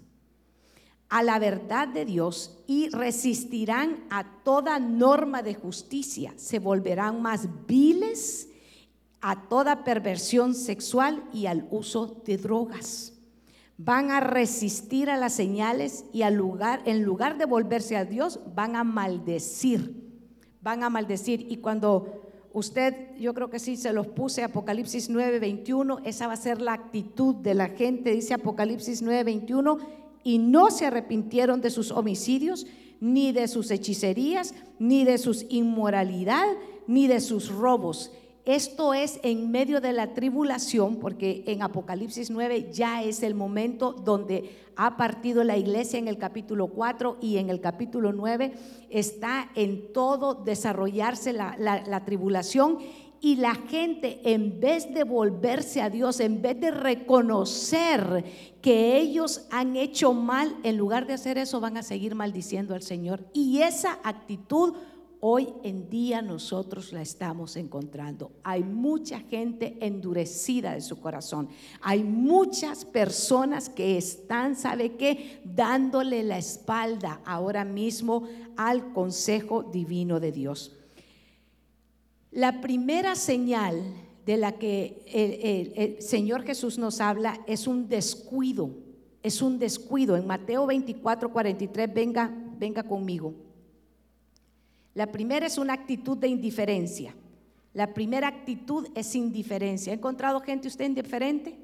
[1.10, 7.48] a la verdad de Dios y resistirán a toda norma de justicia, se volverán más
[7.68, 8.50] viles
[9.22, 13.15] a toda perversión sexual y al uso de drogas.
[13.78, 18.40] Van a resistir a las señales y al lugar, en lugar de volverse a Dios,
[18.56, 19.94] van a maldecir.
[20.62, 21.46] Van a maldecir.
[21.50, 22.22] Y cuando
[22.54, 26.62] usted, yo creo que sí, se los puse, Apocalipsis 9, 21, esa va a ser
[26.62, 29.78] la actitud de la gente, dice Apocalipsis 9, 21
[30.26, 32.66] y no se arrepintieron de sus homicidios,
[33.00, 36.48] ni de sus hechicerías, ni de sus inmoralidad,
[36.88, 38.12] ni de sus robos.
[38.46, 43.92] Esto es en medio de la tribulación, porque en Apocalipsis 9 ya es el momento
[43.92, 48.54] donde ha partido la iglesia en el capítulo 4 y en el capítulo 9
[48.92, 52.78] está en todo desarrollarse la, la tribulación
[53.20, 58.24] y la gente en vez de volverse a Dios, en vez de reconocer
[58.62, 62.84] que ellos han hecho mal, en lugar de hacer eso van a seguir maldiciendo al
[62.84, 63.26] Señor.
[63.34, 64.76] Y esa actitud
[65.28, 68.32] hoy en día nosotros la estamos encontrando.
[68.44, 71.50] Hay mucha gente endurecida de su corazón.
[71.82, 75.42] Hay muchas personas que están, ¿sabe qué?
[75.44, 80.78] Dándole la espalda ahora mismo al consejo divino de Dios.
[82.30, 83.82] La primera señal
[84.28, 85.02] de la que
[85.76, 88.70] el, Señor Jesús nos habla es un descuido,
[89.24, 90.18] es un descuido.
[90.18, 93.34] En Mateo 24, 43, venga, venga conmigo.
[94.96, 97.14] La primera es una actitud de indiferencia.
[97.74, 99.94] La primera actitud es indiferencia.
[99.94, 101.60] ¿Ha encontrado gente usted indiferente?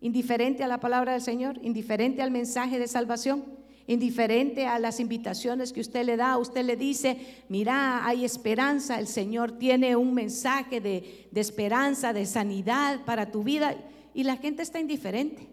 [0.00, 1.58] ¿Indiferente a la palabra del Señor?
[1.62, 3.64] ¿Indiferente al mensaje de salvación?
[3.86, 9.06] indiferente a las invitaciones que usted le da, usted le dice, mira, hay esperanza, el
[9.06, 13.74] Señor tiene un mensaje de, esperanza, de sanidad para tu vida,
[14.14, 15.48] y la gente está indiferente.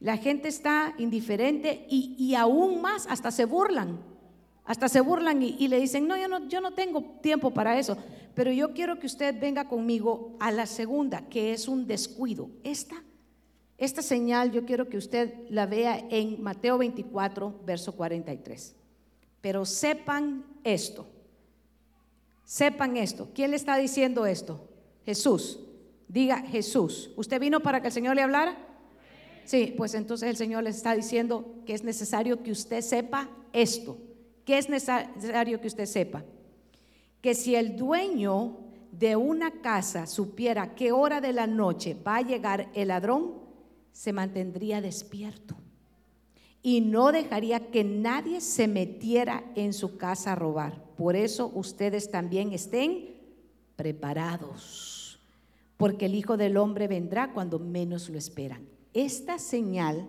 [0.00, 3.98] La gente está indiferente y, aún más, hasta se burlan,
[4.68, 7.96] hasta se burlan y, le dicen, no yo, no, yo no tengo tiempo para eso,
[8.34, 12.50] pero yo quiero que usted venga conmigo a la segunda, que es un descuido.
[12.62, 13.02] Esta
[13.78, 18.74] esta señal yo quiero que usted la vea en Mateo 24, verso 43.
[19.40, 21.06] Pero sepan esto,
[22.44, 23.28] sepan esto.
[23.32, 24.68] ¿Quién le está diciendo esto?
[25.06, 25.60] Jesús.
[26.08, 27.12] Diga Jesús.
[27.16, 28.58] ¿Usted vino para que el Señor le hablara?
[29.44, 33.96] Sí, pues entonces el Señor le está diciendo que es necesario que usted sepa esto.
[34.48, 36.24] ¿Qué es necesario que usted sepa?
[37.20, 38.56] Que si el dueño
[38.90, 43.34] de una casa supiera qué hora de la noche va a llegar el ladrón,
[43.92, 45.54] se mantendría despierto
[46.62, 50.82] y no dejaría que nadie se metiera en su casa a robar.
[50.96, 53.16] Por eso ustedes también estén
[53.76, 55.20] preparados,
[55.76, 58.66] porque el Hijo del Hombre vendrá cuando menos lo esperan.
[58.94, 60.08] Esta señal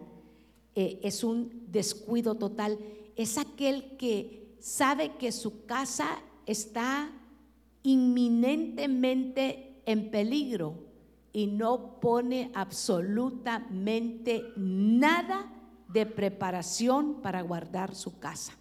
[0.76, 2.80] eh, es un descuido total,
[3.20, 6.08] es aquel que sabe que su casa
[6.46, 7.10] está
[7.84, 10.86] inminentemente en peligro
[11.34, 15.52] y no pone absolutamente nada
[15.90, 18.54] de preparación para guardar su casa.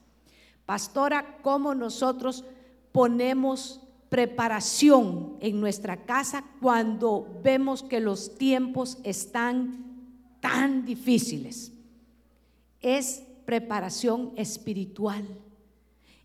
[0.66, 2.44] Pastora, ¿cómo nosotros
[2.90, 9.84] ponemos preparación en nuestra casa cuando vemos que los tiempos están
[10.40, 11.70] tan difíciles?
[12.80, 15.24] Es preparación espiritual.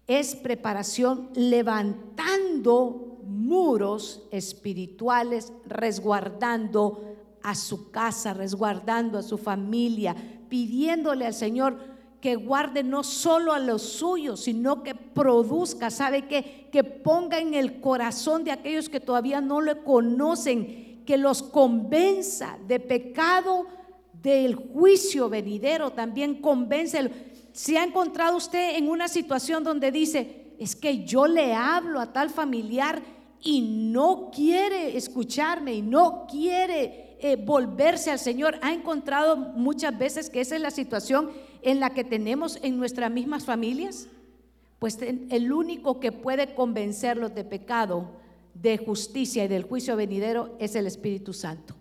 [0.05, 10.13] Es preparación levantando muros espirituales, resguardando a su casa, resguardando a su familia,
[10.49, 11.77] pidiéndole al Señor
[12.19, 16.67] que guarde no solo a los suyos, sino que produzca, ¿sabe qué?
[16.73, 22.57] Que ponga en el corazón de aquellos que todavía no lo conocen, que los convenza
[22.67, 23.65] de pecado,
[24.23, 27.12] del juicio venidero, también convence.
[27.51, 32.13] Si ha encontrado usted en una situación donde dice, es que yo le hablo a
[32.13, 33.01] tal familiar
[33.41, 38.57] y no quiere escucharme y no quiere eh, volverse al Señor.
[38.62, 41.31] ¿Ha encontrado muchas veces que esa es la situación
[41.62, 44.07] en la que tenemos en nuestras mismas familias?
[44.79, 48.12] Pues el único que puede convencerlos de pecado,
[48.53, 51.75] de justicia y del juicio venidero es el Espíritu Santo.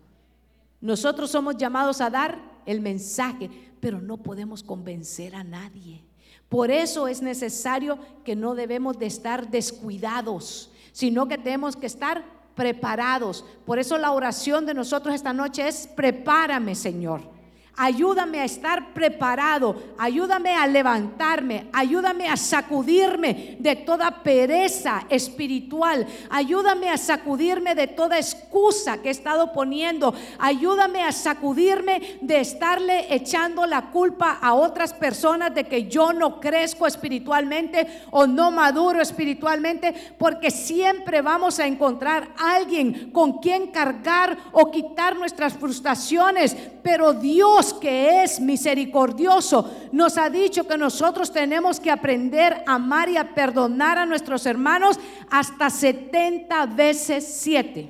[0.83, 6.03] Nosotros somos llamados a dar el mensaje, pero no podemos convencer a nadie.
[6.49, 12.25] Por eso es necesario que no debemos de estar descuidados, sino que tenemos que estar
[12.53, 13.45] preparados.
[13.65, 17.32] Por eso la oración de nosotros esta noche es, prepárame Señor.
[17.75, 26.91] Ayúdame a estar preparado, ayúdame a levantarme, ayúdame a sacudirme de toda pereza espiritual, ayúdame
[26.91, 33.65] a sacudirme de toda excusa que he estado poniendo, ayúdame a sacudirme de estarle echando
[33.65, 40.13] la culpa a otras personas de que yo no crezco espiritualmente o no maduro espiritualmente,
[40.19, 47.62] porque siempre vamos a encontrar alguien con quien cargar o quitar nuestras frustraciones, pero Dios
[47.71, 53.35] que es misericordioso nos ha dicho que nosotros tenemos que aprender a amar y a
[53.35, 54.99] perdonar a nuestros hermanos
[55.29, 57.87] hasta 70 veces 7.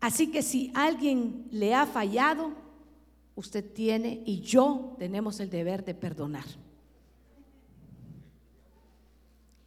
[0.00, 2.52] Así que si alguien le ha fallado,
[3.34, 6.44] usted tiene y yo tenemos el deber de perdonar.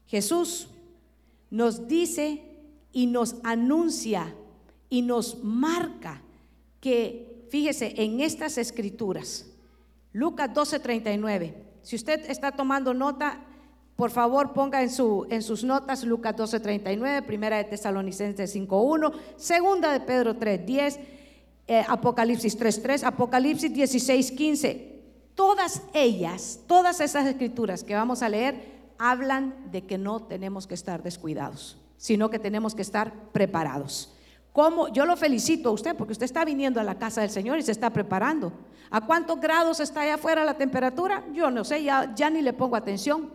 [0.08, 0.68] Jesús
[1.50, 2.44] nos dice
[2.94, 4.34] y nos anuncia
[4.90, 6.22] y nos marca
[6.82, 9.46] que, fíjese, en estas escrituras,
[10.12, 13.40] Lucas 12:39, si usted está tomando nota,
[13.96, 19.94] por favor ponga en, su, en sus notas Lucas 12:39, primera de Tesalonicenses 5:1, segunda
[19.94, 21.00] de Pedro 3:10,
[21.68, 24.90] eh, Apocalipsis 3:3, Apocalipsis 16:15.
[25.36, 30.74] Todas ellas, todas esas escrituras que vamos a leer, hablan de que no tenemos que
[30.74, 34.14] estar descuidados, sino que tenemos que estar preparados.
[34.54, 34.90] ¿Cómo?
[34.90, 37.64] Yo lo felicito a usted porque usted está viniendo a la casa del Señor y
[37.64, 38.52] se está preparando.
[38.90, 41.24] ¿A cuántos grados está allá afuera la temperatura?
[41.34, 43.30] Yo no sé, ya, ya ni le pongo atención.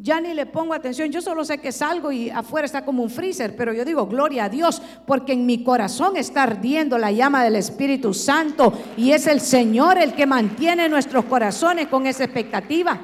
[0.00, 1.10] Ya ni le pongo atención.
[1.10, 4.44] Yo solo sé que salgo y afuera está como un freezer, pero yo digo, gloria
[4.44, 9.26] a Dios, porque en mi corazón está ardiendo la llama del Espíritu Santo y es
[9.26, 13.00] el Señor el que mantiene nuestros corazones con esa expectativa.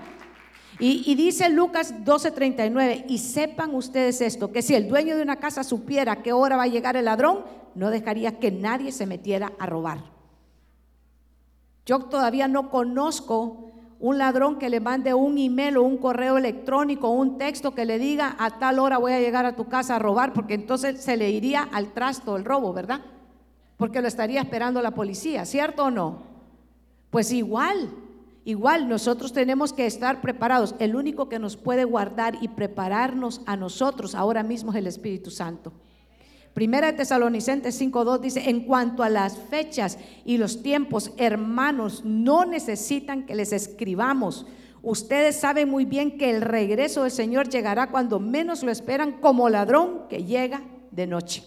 [0.78, 5.62] Y, dice Lucas 12:39, y sepan ustedes esto, que si el dueño de una casa
[5.62, 9.66] supiera qué hora va a llegar el ladrón, no dejaría que nadie se metiera a
[9.66, 9.98] robar.
[11.86, 17.08] Yo todavía no conozco un ladrón que le mande un email o un correo electrónico
[17.08, 19.96] o un texto que le diga a tal hora voy a llegar a tu casa
[19.96, 23.00] a robar, porque entonces se le iría al trasto el robo, ¿verdad?
[23.76, 26.22] Porque lo estaría esperando la policía, ¿cierto o no?
[27.10, 27.90] Pues igual,
[28.46, 30.74] Igual nosotros tenemos que estar preparados.
[30.78, 35.30] El único que nos puede guardar y prepararnos a nosotros ahora mismo es el Espíritu
[35.30, 35.72] Santo.
[36.52, 42.44] Primera de Tesalonicenses 5.2 dice, en cuanto a las fechas y los tiempos, hermanos, no
[42.44, 44.46] necesitan que les escribamos.
[44.82, 49.48] Ustedes saben muy bien que el regreso del Señor llegará cuando menos lo esperan, como
[49.48, 51.42] ladrón que llega de noche.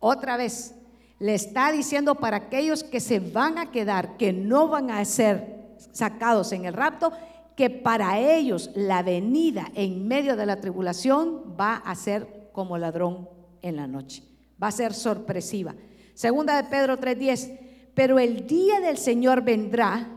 [0.00, 0.74] Otra vez,
[1.20, 5.59] le está diciendo para aquellos que se van a quedar, que no van a ser
[5.92, 7.12] sacados en el rapto,
[7.56, 13.28] que para ellos la venida en medio de la tribulación va a ser como ladrón
[13.62, 14.22] en la noche.
[14.62, 15.74] Va a ser sorpresiva.
[16.14, 17.58] Segunda de Pedro 3:10,
[17.94, 20.08] pero el día del Señor vendrá.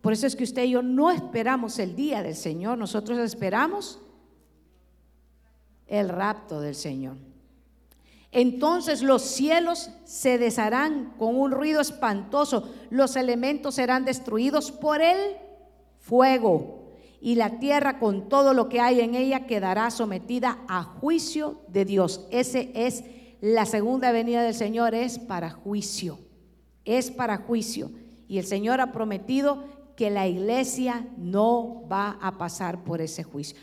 [0.00, 4.00] Por eso es que usted y yo no esperamos el día del Señor, nosotros esperamos
[5.86, 7.16] el rapto del Señor.
[8.36, 15.38] Entonces los cielos se desharán con un ruido espantoso, los elementos serán destruidos por el
[15.98, 21.62] fuego y la tierra con todo lo que hay en ella quedará sometida a juicio
[21.68, 22.26] de Dios.
[22.30, 23.04] Ese es
[23.40, 26.18] la segunda venida del Señor, es para juicio,
[26.84, 27.90] es para juicio.
[28.28, 29.64] Y el Señor ha prometido
[29.96, 33.56] que la iglesia no va a pasar por ese juicio.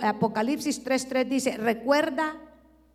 [0.00, 2.40] Apocalipsis 3:3 dice, recuerda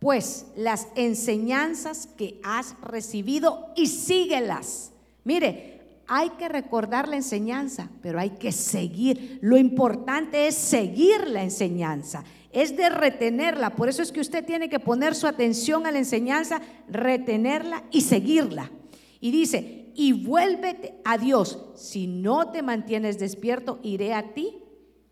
[0.00, 4.92] pues las enseñanzas que has recibido y síguelas.
[5.24, 9.38] Mire, hay que recordar la enseñanza, pero hay que seguir.
[9.42, 13.76] Lo importante es seguir la enseñanza, es de retenerla.
[13.76, 18.00] Por eso es que usted tiene que poner su atención a la enseñanza, retenerla y
[18.00, 18.72] seguirla.
[19.20, 21.66] Y dice, y vuélvete a Dios.
[21.76, 24.64] Si no te mantienes despierto, iré a ti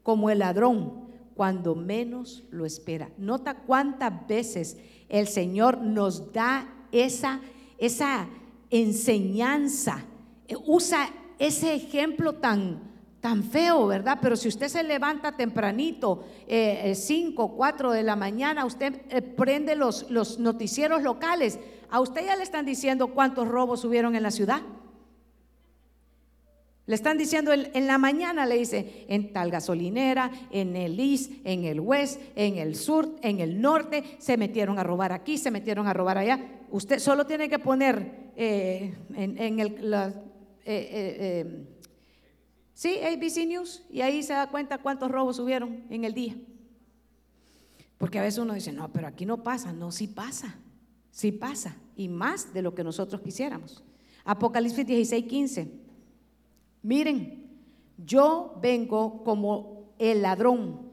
[0.02, 1.07] como el ladrón
[1.38, 3.10] cuando menos lo espera.
[3.16, 4.76] Nota cuántas veces
[5.08, 7.40] el Señor nos da esa,
[7.78, 8.26] esa
[8.70, 10.04] enseñanza,
[10.48, 11.08] eh, usa
[11.38, 14.18] ese ejemplo tan, tan feo, ¿verdad?
[14.20, 19.00] Pero si usted se levanta tempranito, 5, eh, 4 eh, de la mañana, usted
[19.36, 24.24] prende los, los noticieros locales, a usted ya le están diciendo cuántos robos hubieron en
[24.24, 24.62] la ciudad.
[26.88, 31.64] Le están diciendo en, la mañana, le dice, en tal gasolinera, en el East, en
[31.64, 35.86] el West, en el Sur, en el Norte, se metieron a robar aquí, se metieron
[35.86, 36.40] a robar allá.
[36.70, 39.92] Usted solo tiene que poner eh, en, el...
[39.92, 40.14] Eh,
[40.64, 41.66] eh,
[42.72, 46.36] sí, ABC News, y ahí se da cuenta cuántos robos hubieron en el día.
[47.98, 49.74] Porque a veces uno dice, no, pero aquí no pasa.
[49.74, 50.56] No, sí pasa,
[51.10, 53.84] sí pasa, y más de lo que nosotros quisiéramos.
[54.24, 55.87] Apocalipsis 16, 15.
[56.82, 57.48] Miren,
[58.04, 60.88] yo vengo como el ladrón.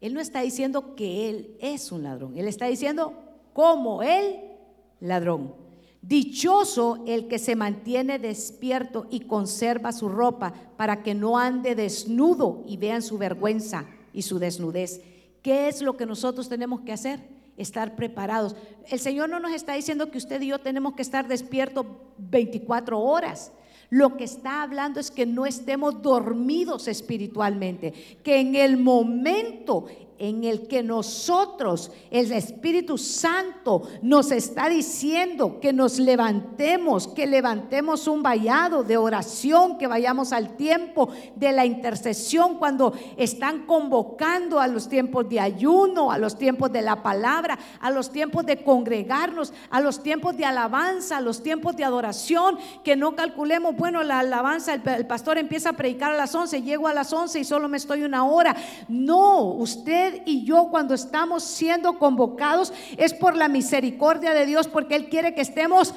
[0.00, 3.14] Él no está diciendo que él es un ladrón, él está diciendo
[3.52, 4.40] como el
[5.00, 5.54] ladrón.
[6.02, 12.64] Dichoso el que se mantiene despierto y conserva su ropa para que no ande desnudo
[12.66, 15.00] y vean su vergüenza y su desnudez.
[15.42, 17.20] ¿Qué es lo que nosotros tenemos que hacer?
[17.56, 18.56] Estar preparados.
[18.88, 21.86] El Señor no nos está diciendo que usted y yo tenemos que estar despiertos
[22.18, 23.52] 24 horas.
[23.92, 27.92] Lo que está hablando es que no estemos dormidos espiritualmente,
[28.24, 29.84] que en el momento
[30.22, 38.06] en el que nosotros, el Espíritu Santo, nos está diciendo que nos levantemos, que levantemos
[38.06, 44.68] un vallado de oración, que vayamos al tiempo de la intercesión cuando están convocando a
[44.68, 49.52] los tiempos de ayuno, a los tiempos de la palabra, a los tiempos de congregarnos,
[49.70, 54.20] a los tiempos de alabanza, a los tiempos de adoración, que no calculemos, bueno, la
[54.20, 57.68] alabanza, el, pastor empieza a predicar a las 11, llego a las 11 y solo
[57.68, 58.54] me estoy una hora.
[58.86, 64.96] No, usted y yo cuando estamos siendo convocados es por la misericordia de Dios, porque
[64.96, 65.94] Él quiere que estemos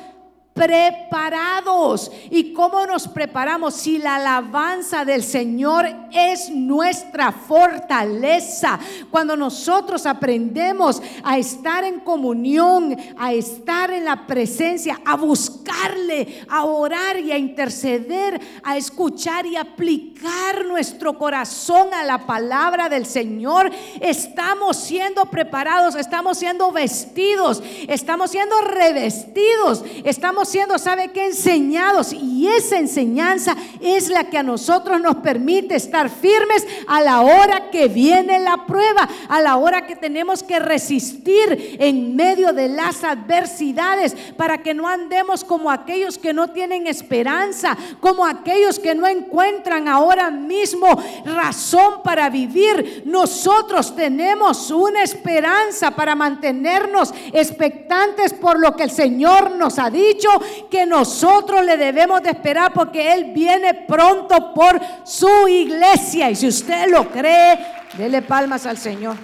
[0.55, 2.09] preparados.
[2.29, 3.73] ¿Y cómo nos preparamos?
[3.73, 8.79] Si la alabanza del Señor es nuestra fortaleza.
[9.11, 16.63] Cuando nosotros aprendemos a estar en comunión, a estar en la presencia, a buscarle, a
[16.63, 23.69] orar y a interceder, a escuchar y aplicar nuestro corazón a la palabra del Señor,
[23.99, 31.25] estamos siendo preparados, estamos siendo vestidos, estamos siendo revestidos, estamos siendo, ¿sabe qué?
[31.25, 32.13] Enseñados.
[32.13, 37.69] Y esa enseñanza es la que a nosotros nos permite estar firmes a la hora
[37.71, 43.03] que viene la prueba, a la hora que tenemos que resistir en medio de las
[43.03, 49.07] adversidades, para que no andemos como aquellos que no tienen esperanza, como aquellos que no
[49.07, 50.87] encuentran ahora mismo
[51.25, 53.03] razón para vivir.
[53.05, 60.29] Nosotros tenemos una esperanza para mantenernos expectantes por lo que el Señor nos ha dicho
[60.69, 66.29] que nosotros le debemos de esperar porque Él viene pronto por su iglesia.
[66.29, 67.59] Y si usted lo cree,
[67.97, 69.15] dele palmas al Señor.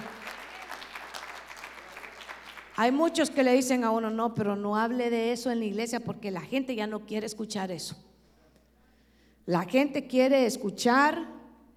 [2.76, 5.66] Hay muchos que le dicen a uno, no, pero no hable de eso en la
[5.66, 7.96] iglesia porque la gente ya no quiere escuchar eso.
[9.44, 11.28] La gente quiere escuchar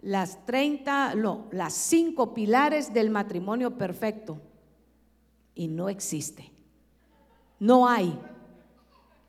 [0.02, 4.40] las 30, no, las cinco pilares del matrimonio perfecto.
[5.56, 6.52] Y no existe.
[7.60, 8.18] No hay.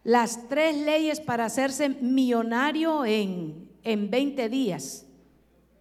[0.06, 5.04] Las tres leyes para hacerse millonario en, en 20 días.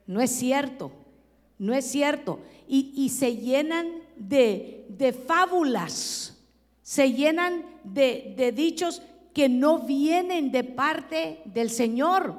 [0.07, 0.91] No es cierto.
[1.59, 2.39] No es cierto.
[2.67, 6.43] Y, y se llenan de, de, fábulas.
[6.82, 12.34] Se llenan de, de dichos que no vienen de parte del Señor.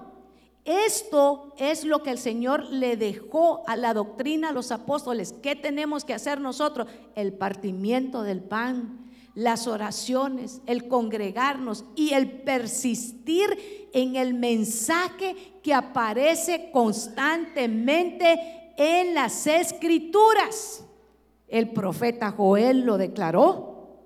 [0.64, 5.36] Esto es lo que el Señor le dejó a la doctrina a los apóstoles.
[5.40, 6.88] ¿Qué tenemos que hacer nosotros?
[7.14, 9.05] El partimiento del pan,
[9.36, 19.46] las oraciones, el congregarnos y el persistir en el mensaje que aparece constantemente en las
[19.46, 20.84] escrituras.
[21.48, 23.98] El profeta Joel lo declaró.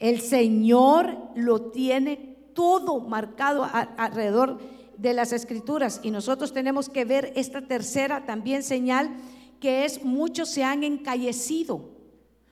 [0.00, 2.16] El Señor lo tiene
[2.54, 3.68] todo marcado
[3.98, 4.58] alrededor
[4.96, 9.14] de las escrituras y nosotros tenemos que ver esta tercera también señal
[9.60, 11.97] que es muchos se han encallecido,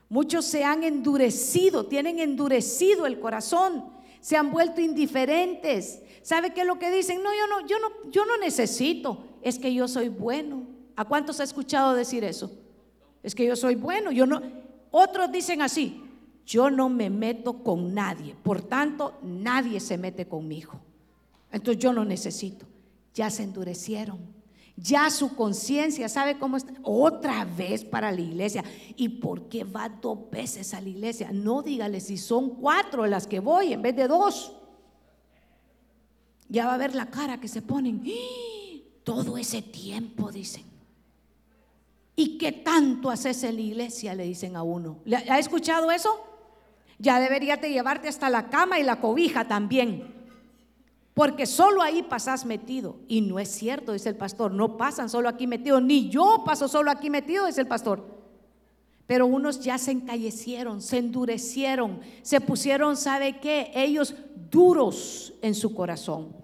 [0.08, 3.84] muchos se han endurecido, tienen endurecido el corazón,
[4.20, 6.02] se han vuelto indiferentes.
[6.22, 7.22] ¿Sabe qué es lo que dicen?
[7.22, 10.64] No, yo no, yo no, yo no necesito, es que yo soy bueno.
[10.96, 12.50] ¿A cuántos ha escuchado decir eso?
[13.22, 14.42] Es que yo soy bueno, yo no.
[14.90, 16.02] Otros dicen así,
[16.46, 20.72] yo no me meto con nadie, por tanto, nadie se mete conmigo.
[21.50, 22.66] Entonces yo no necesito.
[23.14, 24.35] Ya se endurecieron.
[24.76, 26.74] Ya su conciencia sabe cómo está.
[26.82, 28.62] Otra vez para la iglesia.
[28.94, 31.30] ¿Y por qué va dos veces a la iglesia?
[31.32, 34.52] No dígale si son cuatro las que voy en vez de dos.
[36.48, 38.02] Ya va a ver la cara que se ponen.
[38.06, 38.56] ¡Ah!
[39.02, 40.64] Todo ese tiempo, dicen.
[42.16, 44.14] ¿Y qué tanto haces en la iglesia?
[44.14, 44.98] Le dicen a uno.
[45.28, 46.18] ¿Ha escuchado eso?
[46.98, 50.15] Ya deberías de llevarte hasta la cama y la cobija también.
[51.16, 52.96] Porque solo ahí pasas metido.
[53.08, 54.52] Y no es cierto, dice el pastor.
[54.52, 55.80] No pasan solo aquí metido.
[55.80, 58.04] Ni yo paso solo aquí metido, dice el pastor.
[59.06, 63.70] Pero unos ya se encallecieron, se endurecieron, se pusieron, ¿sabe qué?
[63.74, 64.14] Ellos
[64.50, 66.36] duros en su corazón.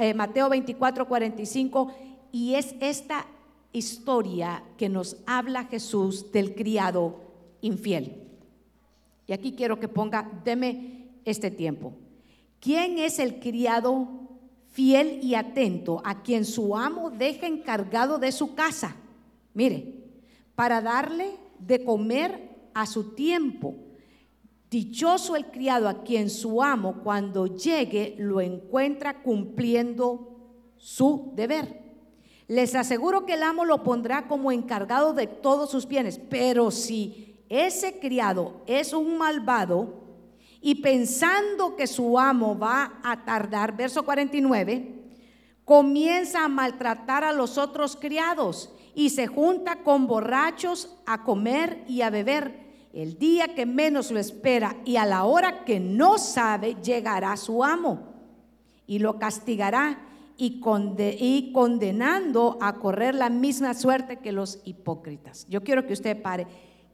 [0.00, 1.92] Eh, Mateo 24, 45.
[2.32, 3.24] Y es esta
[3.72, 7.20] historia que nos habla Jesús del criado
[7.60, 8.20] infiel.
[9.28, 11.92] Y aquí quiero que ponga, deme este tiempo.
[12.60, 14.08] ¿Quién es el criado
[14.70, 18.96] fiel y atento a quien su amo deja encargado de su casa?
[19.54, 19.94] Mire,
[20.54, 23.74] para darle de comer a su tiempo.
[24.70, 31.88] Dichoso el criado a quien su amo cuando llegue lo encuentra cumpliendo su deber.
[32.48, 37.36] Les aseguro que el amo lo pondrá como encargado de todos sus bienes, pero si
[37.48, 40.07] ese criado es un malvado,
[40.60, 44.94] y pensando que su amo va a tardar, verso 49,
[45.64, 52.02] comienza a maltratar a los otros criados y se junta con borrachos a comer y
[52.02, 52.66] a beber.
[52.92, 57.62] El día que menos lo espera y a la hora que no sabe, llegará su
[57.62, 58.14] amo
[58.86, 60.00] y lo castigará
[60.36, 60.60] y,
[61.20, 65.46] y condenando a correr la misma suerte que los hipócritas.
[65.48, 66.46] Yo quiero que usted pare.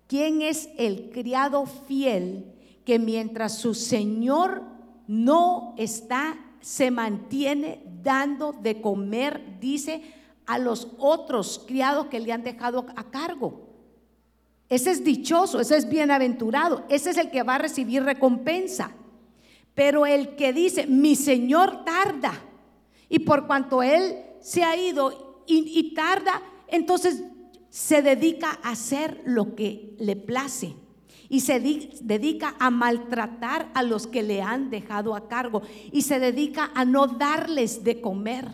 [0.08, 2.53] ¿Quién es el criado fiel
[2.84, 4.62] que mientras su Señor
[5.06, 10.02] no está, se mantiene dando de comer, dice,
[10.46, 13.68] a los otros criados que le han dejado a cargo.
[14.68, 18.92] Ese es dichoso, ese es bienaventurado, ese es el que va a recibir recompensa.
[19.74, 22.32] Pero el que dice, mi Señor tarda,
[23.08, 27.22] y por cuanto Él se ha ido y, tarda, entonces
[27.68, 30.74] se dedica a hacer lo que le place
[31.28, 35.62] y se dedica a maltratar a los que le han dejado a cargo
[35.92, 38.48] y se dedica a no darles de comer.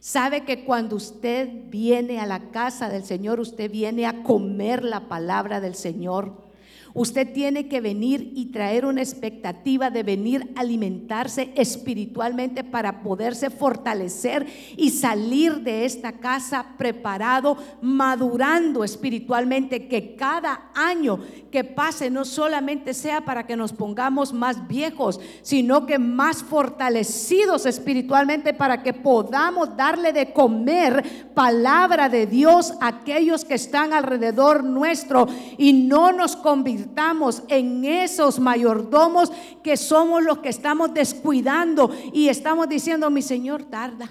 [0.00, 5.08] Sabe que cuando usted viene a la casa del Señor, usted viene a comer la
[5.08, 6.49] palabra del Señor.
[6.92, 13.48] Usted tiene que venir y traer una expectativa de venir a alimentarse espiritualmente para poderse
[13.48, 21.20] fortalecer y salir de esta casa preparado, madurando espiritualmente, que cada año
[21.52, 27.66] que pase no solamente sea para que nos pongamos más viejos, sino que más fortalecidos
[27.66, 34.64] espiritualmente para que podamos darle de comer palabra de Dios a aquellos que están alrededor
[34.64, 41.90] nuestro y no nos convirtamos estamos en esos mayordomos que somos los que estamos descuidando
[42.12, 44.10] y estamos diciendo, mi Señor tarda.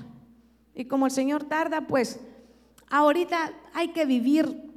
[0.74, 2.20] Y como el Señor tarda, pues
[2.90, 4.72] ahorita hay que vivir,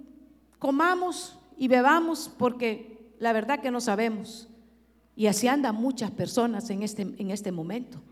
[0.58, 4.48] comamos y bebamos porque la verdad que no sabemos.
[5.14, 8.02] Y así andan muchas personas en este, en este momento.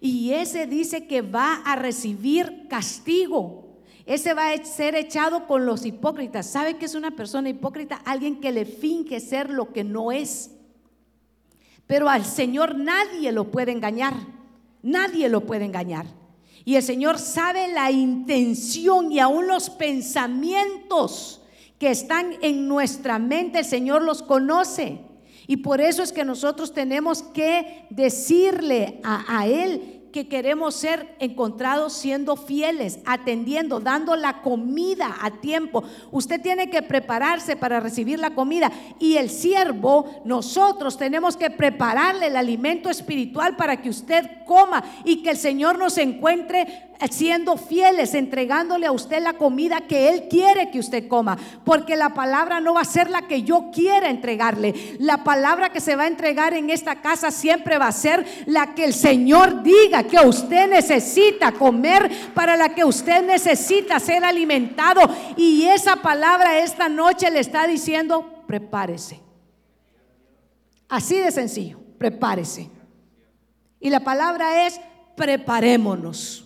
[0.00, 3.65] Y ese dice que va a recibir castigo.
[4.06, 6.46] Ese va a ser echado con los hipócritas.
[6.46, 8.00] ¿Sabe qué es una persona hipócrita?
[8.04, 10.52] Alguien que le finge ser lo que no es.
[11.88, 14.14] Pero al Señor nadie lo puede engañar.
[14.80, 16.06] Nadie lo puede engañar.
[16.64, 21.42] Y el Señor sabe la intención y aún los pensamientos
[21.80, 23.58] que están en nuestra mente.
[23.58, 25.00] El Señor los conoce.
[25.48, 31.14] Y por eso es que nosotros tenemos que decirle a, a Él que queremos ser
[31.18, 35.84] encontrados siendo fieles, atendiendo, dando la comida a tiempo.
[36.10, 42.28] Usted tiene que prepararse para recibir la comida y el siervo, nosotros tenemos que prepararle
[42.28, 48.14] el alimento espiritual para que usted coma y que el Señor nos encuentre siendo fieles,
[48.14, 52.74] entregándole a usted la comida que Él quiere que usted coma, porque la palabra no
[52.74, 54.96] va a ser la que yo quiera entregarle.
[54.98, 58.74] La palabra que se va a entregar en esta casa siempre va a ser la
[58.74, 65.00] que el Señor diga que usted necesita comer, para la que usted necesita ser alimentado.
[65.36, 69.20] Y esa palabra esta noche le está diciendo, prepárese.
[70.88, 72.70] Así de sencillo, prepárese.
[73.80, 74.80] Y la palabra es,
[75.16, 76.45] preparémonos.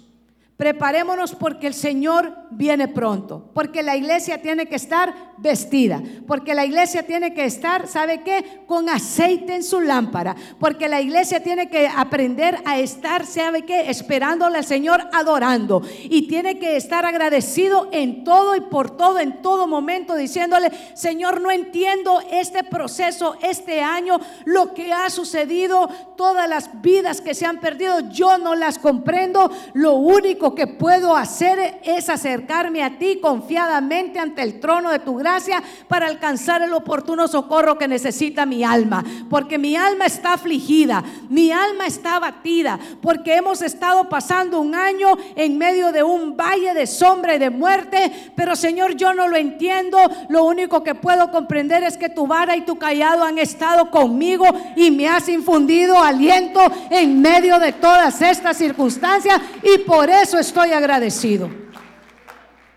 [0.61, 6.67] Preparémonos porque el Señor viene pronto, porque la iglesia tiene que estar vestida, porque la
[6.67, 8.65] iglesia tiene que estar, ¿sabe qué?
[8.67, 13.89] Con aceite en su lámpara, porque la iglesia tiene que aprender a estar, ¿sabe qué?
[13.89, 19.41] Esperándole al Señor, adorando, y tiene que estar agradecido en todo y por todo, en
[19.41, 25.89] todo momento, diciéndole, Señor, no entiendo este proceso, este año, lo que ha sucedido,
[26.19, 31.17] todas las vidas que se han perdido, yo no las comprendo, lo único que puedo
[31.17, 36.73] hacer es acercarme a ti confiadamente ante el trono de tu gracia para alcanzar el
[36.73, 39.05] oportuno socorro que necesita mi alma.
[39.29, 45.09] Porque mi alma está afligida, mi alma está abatida, porque hemos estado pasando un año
[45.37, 48.33] en medio de un valle de sombra y de muerte.
[48.35, 49.99] Pero Señor, yo no lo entiendo.
[50.29, 54.47] Lo único que puedo comprender es que tu vara y tu callado han estado conmigo
[54.77, 59.41] y me has infundido aliento en medio de todas estas circunstancias.
[59.63, 61.49] Y por eso estoy agradecido.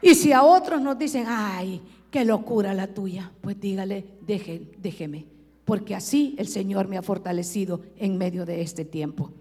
[0.01, 5.25] Y si a otros nos dicen, ay, qué locura la tuya, pues dígale, déjeme,
[5.65, 9.31] porque así el Señor me ha fortalecido en medio de este tiempo.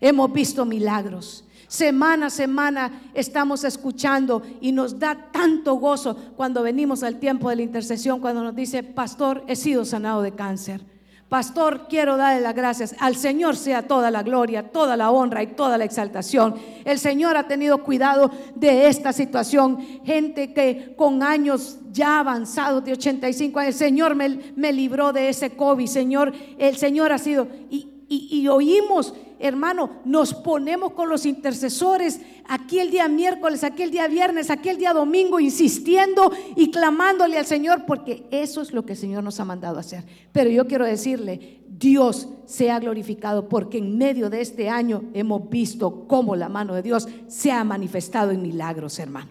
[0.00, 1.44] Hemos visto milagros.
[1.66, 7.56] Semana a semana estamos escuchando y nos da tanto gozo cuando venimos al tiempo de
[7.56, 10.93] la intercesión, cuando nos dice, pastor, he sido sanado de cáncer.
[11.34, 12.94] Pastor, quiero darle las gracias.
[13.00, 16.54] Al Señor sea toda la gloria, toda la honra y toda la exaltación.
[16.84, 19.78] El Señor ha tenido cuidado de esta situación.
[20.04, 25.28] Gente que con años ya avanzados de 85 años, el Señor me, me libró de
[25.28, 25.88] ese COVID.
[25.88, 27.48] Señor, el Señor ha sido...
[27.68, 29.12] Y, y, oímos,
[29.46, 34.70] hermano, nos ponemos con los intercesores aquí el día miércoles, aquí el día viernes, aquí
[34.70, 39.22] el día domingo, insistiendo y clamándole al Señor, porque eso es lo que el Señor
[39.22, 40.04] nos ha mandado a hacer.
[40.32, 46.06] Pero yo quiero decirle, Dios sea glorificado, porque en medio de este año hemos visto
[46.08, 49.30] cómo la mano de Dios se ha manifestado en milagros, hermano.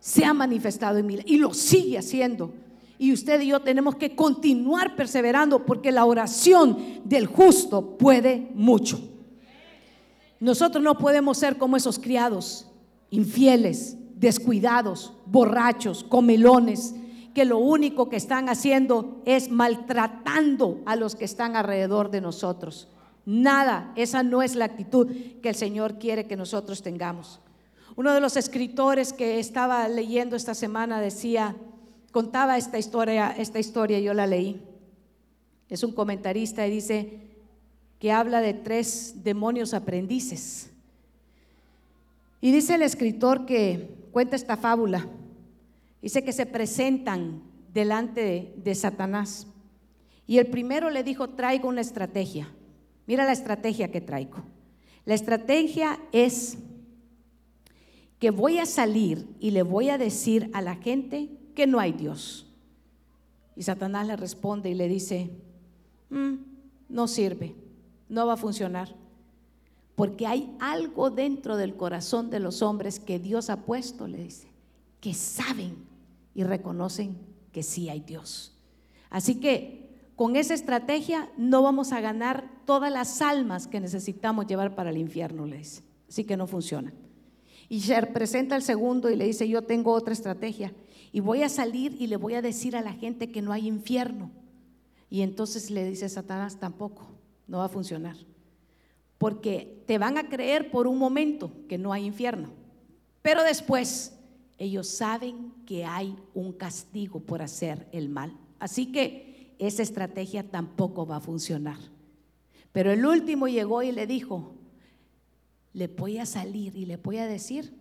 [0.00, 2.52] Se ha manifestado en milagros y lo sigue haciendo.
[2.98, 9.00] Y usted y yo tenemos que continuar perseverando porque la oración del justo puede mucho.
[10.40, 12.66] Nosotros no podemos ser como esos criados,
[13.10, 16.94] infieles, descuidados, borrachos, comelones,
[17.34, 22.88] que lo único que están haciendo es maltratando a los que están alrededor de nosotros.
[23.26, 25.10] Nada, esa no es la actitud
[25.42, 27.40] que el Señor quiere que nosotros tengamos.
[27.96, 31.56] Uno de los escritores que estaba leyendo esta semana decía,
[32.16, 34.58] contaba esta historia, esta historia yo la leí.
[35.68, 37.20] Es un comentarista y dice
[37.98, 40.70] que habla de tres demonios aprendices.
[42.40, 45.06] Y dice el escritor que cuenta esta fábula.
[46.00, 47.42] Dice que se presentan
[47.74, 49.46] delante de, de Satanás.
[50.26, 52.50] Y el primero le dijo, traigo una estrategia.
[53.06, 54.38] Mira la estrategia que traigo.
[55.04, 56.56] La estrategia es
[58.18, 61.92] que voy a salir y le voy a decir a la gente que no hay
[61.92, 62.46] Dios.
[63.56, 65.30] Y Satanás le responde y le dice,
[66.10, 66.34] mm,
[66.90, 67.56] no sirve,
[68.08, 68.94] no va a funcionar,
[69.96, 74.46] porque hay algo dentro del corazón de los hombres que Dios ha puesto, le dice,
[75.00, 75.74] que saben
[76.34, 77.16] y reconocen
[77.50, 78.52] que sí hay Dios.
[79.08, 84.74] Así que con esa estrategia no vamos a ganar todas las almas que necesitamos llevar
[84.74, 85.82] para el infierno, le dice.
[86.08, 86.92] Así que no funciona.
[87.68, 90.72] Y se presenta el segundo y le dice, yo tengo otra estrategia
[91.12, 93.66] y voy a salir y le voy a decir a la gente que no hay
[93.66, 94.30] infierno.
[95.08, 97.06] Y entonces le dice Satanás, tampoco,
[97.46, 98.16] no va a funcionar.
[99.18, 102.50] Porque te van a creer por un momento que no hay infierno,
[103.22, 104.12] Pero después
[104.58, 108.32] ellos saben que hay un castigo por hacer el mal.
[108.58, 111.78] Así que esa estrategia tampoco va a funcionar.
[112.72, 114.54] Pero el último llegó y le dijo,
[115.72, 117.74] le voy a salir y le voy a decir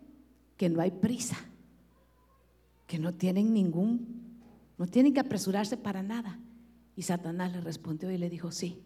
[0.58, 1.38] que no hay prisa,
[2.88, 4.40] que no tienen ningún,
[4.78, 6.40] no tienen que apresurarse para nada.
[6.96, 8.82] Y Satanás le respondió y le dijo, sí,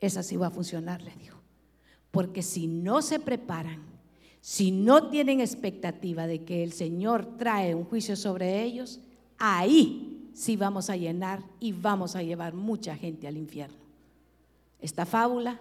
[0.00, 1.38] esa sí va a funcionar, le dijo.
[2.10, 3.80] Porque si no se preparan,
[4.40, 9.00] si no tienen expectativa de que el Señor trae un juicio sobre ellos,
[9.38, 13.76] ahí sí vamos a llenar y vamos a llevar mucha gente al infierno.
[14.80, 15.60] Esta fábula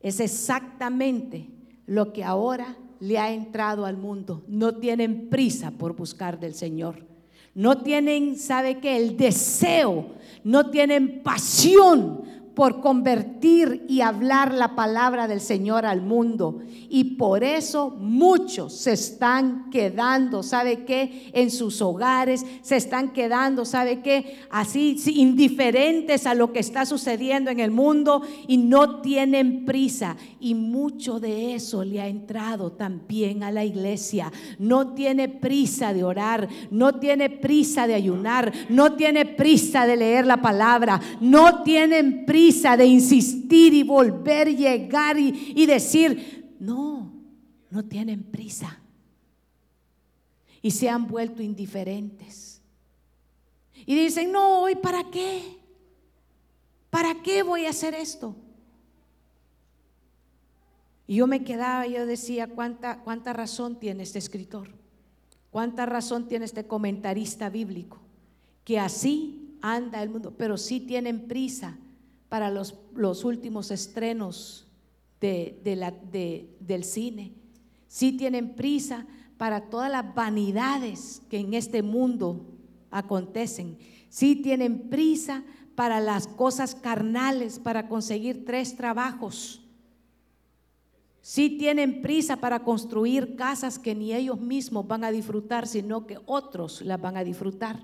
[0.00, 1.48] es exactamente
[1.86, 4.44] lo que ahora le ha entrado al mundo.
[4.48, 7.06] No tienen prisa por buscar del Señor.
[7.54, 8.96] No tienen, ¿sabe qué?
[8.96, 10.10] El deseo.
[10.44, 12.22] No tienen pasión
[12.56, 16.60] por convertir y hablar la palabra del Señor al mundo.
[16.88, 21.28] Y por eso muchos se están quedando, ¿sabe qué?
[21.34, 24.38] En sus hogares, se están quedando, ¿sabe qué?
[24.48, 30.16] Así, indiferentes a lo que está sucediendo en el mundo y no tienen prisa.
[30.40, 34.32] Y mucho de eso le ha entrado también a la iglesia.
[34.58, 40.24] No tiene prisa de orar, no tiene prisa de ayunar, no tiene prisa de leer
[40.24, 42.45] la palabra, no tienen prisa
[42.76, 47.12] de insistir y volver, llegar y, decir, no,
[47.70, 48.80] no tienen prisa.
[50.62, 52.60] Y se han vuelto indiferentes.
[53.84, 55.58] Y dicen, no, ¿y para qué?
[56.90, 58.34] ¿Para qué voy a hacer esto?
[61.06, 64.70] Y yo me quedaba, yo decía, ¿cuánta, cuánta razón tiene este escritor?
[65.50, 67.98] ¿Cuánta razón tiene este comentarista bíblico?
[68.64, 71.78] Que así anda el mundo, pero sí tienen prisa
[72.28, 74.66] para los, los últimos estrenos
[75.20, 77.32] de, del cine.
[77.88, 79.06] Si tienen prisa
[79.36, 82.46] para todas las vanidades que en este mundo
[82.90, 83.78] acontecen.
[84.08, 89.62] Si tienen prisa para las cosas carnales, para conseguir tres trabajos.
[91.20, 96.18] Si tienen prisa para construir casas que ni ellos mismos van a disfrutar, sino que
[96.24, 97.82] otros las van a disfrutar.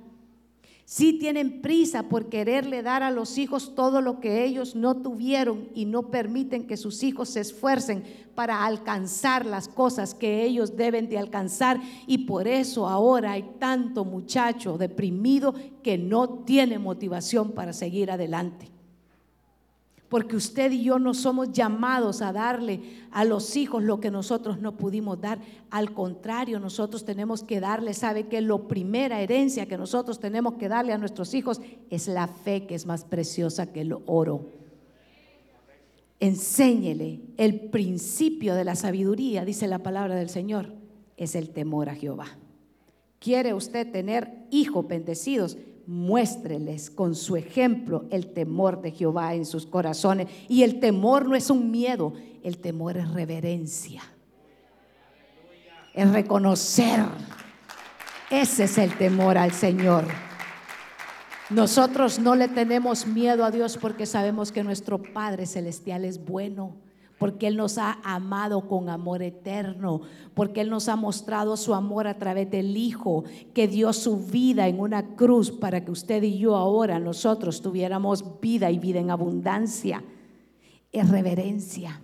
[0.85, 5.69] Si tienen prisa por quererle dar a los hijos todo lo que ellos no tuvieron
[5.75, 8.03] y no permiten que sus hijos se esfuercen
[8.35, 11.81] para alcanzar las cosas que ellos deben de alcanzar.
[12.07, 18.72] Y por eso ahora hay tanto muchacho deprimido que no tiene motivación para seguir adelante
[20.13, 22.83] porque usted y yo no somos llamados a darle
[23.13, 25.39] a los hijos lo que nosotros no pudimos dar.
[25.71, 30.69] Al contrario, nosotros tenemos que darle, sabe que la primera herencia que nosotros tenemos que
[30.69, 34.51] darle a nuestros hijos es la fe que es más preciosa que el oro.
[36.21, 40.75] Enséñele el principio de la sabiduría, dice la palabra del Señor,
[41.17, 42.27] es el temor a Jehová.
[43.19, 45.57] ¿Quiere usted tener hijos bendecidos?
[45.87, 50.29] Muéstreles con su ejemplo el temor de Jehová en sus corazones.
[50.49, 52.13] Y el temor no es un miedo,
[52.43, 54.03] el temor es reverencia.
[55.95, 57.01] Es reconocer.
[58.31, 60.05] Ese es el temor al Señor.
[61.51, 66.82] Nosotros no le tenemos miedo a Dios porque sabemos que nuestro Padre Celestial es bueno
[67.23, 70.01] porque Él nos ha amado con amor eterno,
[70.35, 73.23] porque Él nos ha mostrado su amor a través del Hijo,
[73.55, 78.41] que dio su vida en una cruz para que usted y yo ahora nosotros tuviéramos
[78.41, 80.03] vida y vida en abundancia.
[80.91, 82.01] Es reverencia.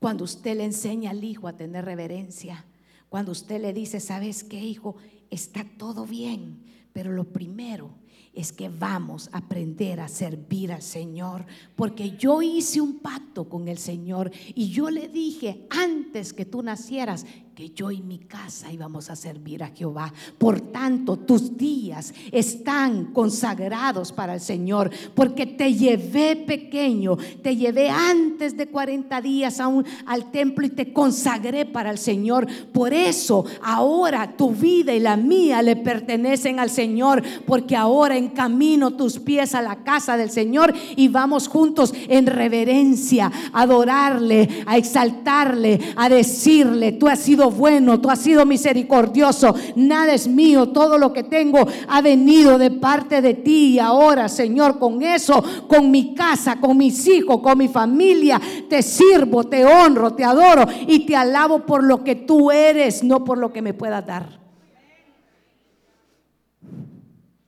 [0.00, 2.64] Cuando usted le enseña al Hijo a tener reverencia,
[3.10, 4.96] cuando usted le dice, ¿sabes qué, Hijo?
[5.28, 6.62] Está todo bien,
[6.94, 7.90] pero lo primero
[8.32, 11.44] es que vamos a aprender a servir al Señor,
[11.76, 16.62] porque yo hice un pacto con el Señor y yo le dije antes que tú
[16.62, 20.10] nacieras que yo y mi casa íbamos a servir a Jehová.
[20.38, 27.90] Por tanto, tus días están consagrados para el Señor, porque te llevé pequeño, te llevé
[27.90, 32.46] antes de 40 días aún al templo y te consagré para el Señor.
[32.72, 38.92] Por eso ahora tu vida y la mía le pertenecen al Señor, porque ahora encamino
[38.92, 44.78] tus pies a la casa del Señor y vamos juntos en reverencia, a adorarle, a
[44.78, 50.98] exaltarle, a decirle, tú has sido bueno, tú has sido misericordioso, nada es mío, todo
[50.98, 55.90] lo que tengo ha venido de parte de ti y ahora, Señor, con eso, con
[55.90, 61.06] mi casa, con mis hijos, con mi familia, te sirvo, te honro, te adoro y
[61.06, 64.40] te alabo por lo que tú eres, no por lo que me puedas dar.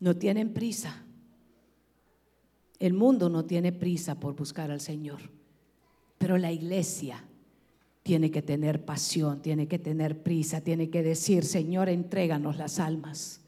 [0.00, 1.02] No tienen prisa.
[2.78, 5.20] El mundo no tiene prisa por buscar al Señor,
[6.18, 7.24] pero la iglesia
[8.04, 13.40] tiene que tener pasión, tiene que tener prisa, tiene que decir, Señor, entréganos las almas.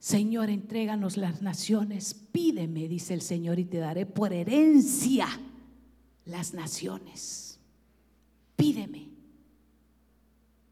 [0.00, 2.12] Señor, entréganos las naciones.
[2.12, 5.28] Pídeme, dice el Señor, y te daré por herencia
[6.24, 7.60] las naciones.
[8.56, 9.10] Pídeme.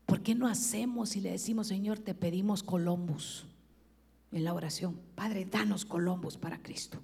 [0.04, 3.46] ¿Por qué no hacemos y le decimos, Señor, te pedimos Columbus
[4.32, 4.98] en la oración?
[5.14, 6.98] Padre, danos Columbus para Cristo.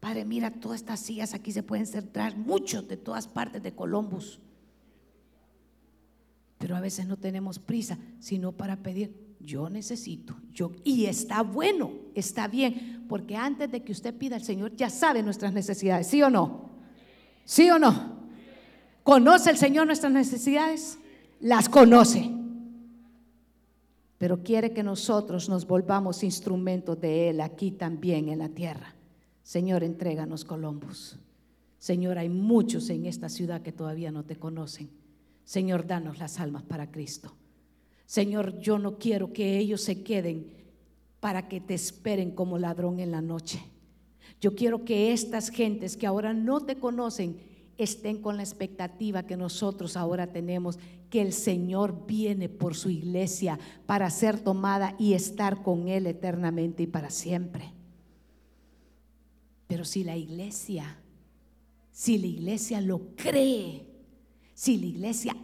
[0.00, 4.38] Padre, mira, todas estas sillas aquí se pueden centrar muchos de todas partes de Columbus.
[6.60, 11.90] Pero a veces no tenemos prisa, sino para pedir, yo necesito, yo y está bueno,
[12.14, 16.22] está bien, porque antes de que usted pida al Señor ya sabe nuestras necesidades, ¿sí
[16.22, 16.68] o no?
[17.46, 18.28] ¿Sí o no?
[19.02, 20.98] ¿Conoce el Señor nuestras necesidades?
[21.40, 22.30] Las conoce.
[24.18, 28.94] Pero quiere que nosotros nos volvamos instrumentos de Él aquí también en la tierra.
[29.42, 31.16] Señor, entréganos Columbus.
[31.78, 34.99] Señor, hay muchos en esta ciudad que todavía no te conocen.
[35.44, 37.34] Señor, danos las almas para Cristo.
[38.06, 40.52] Señor, yo no quiero que ellos se queden
[41.20, 43.62] para que te esperen como ladrón en la noche.
[44.40, 47.38] Yo quiero que estas gentes que ahora no te conocen
[47.76, 50.78] estén con la expectativa que nosotros ahora tenemos,
[51.08, 56.82] que el Señor viene por su iglesia para ser tomada y estar con Él eternamente
[56.82, 57.72] y para siempre.
[59.66, 60.98] Pero si la iglesia,
[61.90, 63.89] si la iglesia lo cree,
[64.60, 65.34] si la iglesia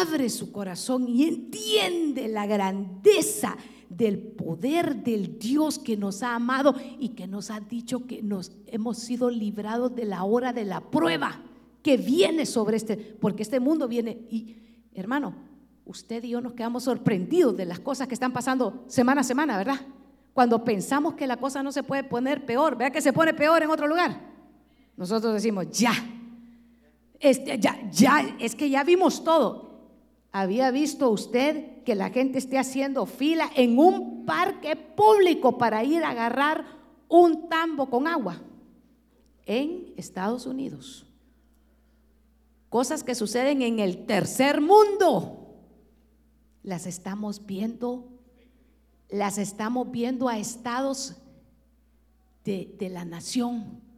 [0.00, 3.56] abre su corazón y entiende la grandeza
[3.88, 8.52] del poder del Dios que nos ha amado y que nos ha dicho que nos
[8.68, 11.42] hemos sido librados de la hora de la prueba
[11.82, 14.54] que viene sobre este, porque este mundo viene y
[14.94, 15.34] hermano,
[15.84, 19.58] usted y yo nos quedamos sorprendidos de las cosas que están pasando semana a semana,
[19.58, 19.80] ¿verdad?
[20.32, 23.64] Cuando pensamos que la cosa no se puede poner peor, vea que se pone peor
[23.64, 24.30] en otro lugar.
[24.96, 25.92] Nosotros decimos, ya,
[27.20, 27.60] este,
[28.38, 29.70] es que ya vimos todo.
[30.32, 36.02] ¿Había visto usted que la gente esté haciendo fila en un parque público para ir
[36.02, 36.64] a agarrar
[37.08, 38.40] un tambo con agua?
[39.44, 41.06] En Estados Unidos.
[42.68, 45.56] Cosas que suceden en el tercer mundo.
[46.62, 48.08] Las estamos viendo,
[49.08, 51.16] las estamos viendo a estados
[52.44, 53.89] de la nación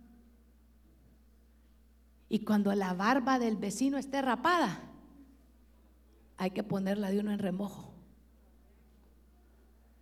[2.33, 4.81] y cuando la barba del vecino esté rapada,
[6.39, 7.93] hay que ponerla de uno en remojo.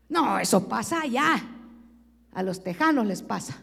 [0.09, 1.43] No, eso pasa allá.
[2.33, 3.61] A los tejanos les pasa.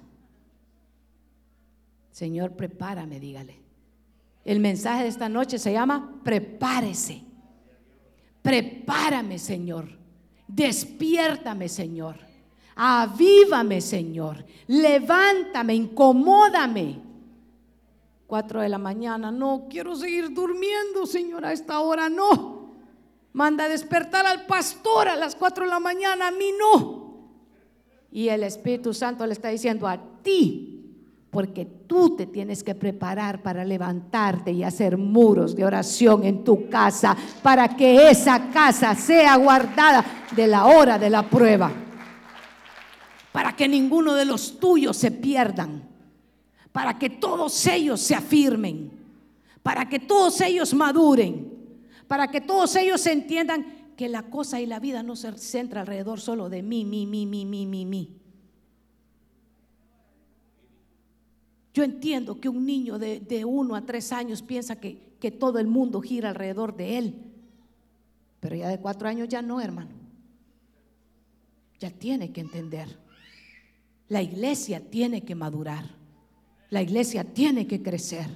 [2.12, 3.58] Señor, prepárame, dígale.
[4.44, 7.24] El mensaje de esta noche se llama prepárese.
[8.42, 9.98] Prepárame, Señor.
[10.46, 12.18] Despiértame, Señor.
[12.76, 14.44] Avívame, Señor.
[14.68, 17.07] Levántame, incomódame.
[18.28, 22.72] 4 de la mañana, no, quiero seguir durmiendo, Señor, a esta hora no.
[23.32, 27.30] Manda a despertar al pastor a las 4 de la mañana, a mí no.
[28.12, 30.74] Y el Espíritu Santo le está diciendo a ti,
[31.32, 36.70] porque tú te tienes que preparar para levantarte y hacer muros de oración en tu
[36.70, 40.04] casa, para que esa casa sea guardada
[40.36, 41.72] de la hora de la prueba,
[43.32, 45.87] para que ninguno de los tuyos se pierdan
[46.78, 48.92] para que todos ellos se afirmen,
[49.64, 51.52] para que todos ellos maduren,
[52.08, 56.20] para que todos ellos entiendan que la cosa y la vida no se centra alrededor
[56.20, 58.22] solo de mí, mí, mí, mí, mí, mí, mí.
[61.74, 65.58] Yo entiendo que un niño de, de uno a tres años piensa que, que todo
[65.58, 67.16] el mundo gira alrededor de él,
[68.40, 69.96] pero ya de cuatro años ya no, hermano.
[71.80, 73.00] Ya tiene que entender.
[74.10, 75.97] La iglesia tiene que madurar.
[76.70, 78.28] La iglesia tiene que crecer.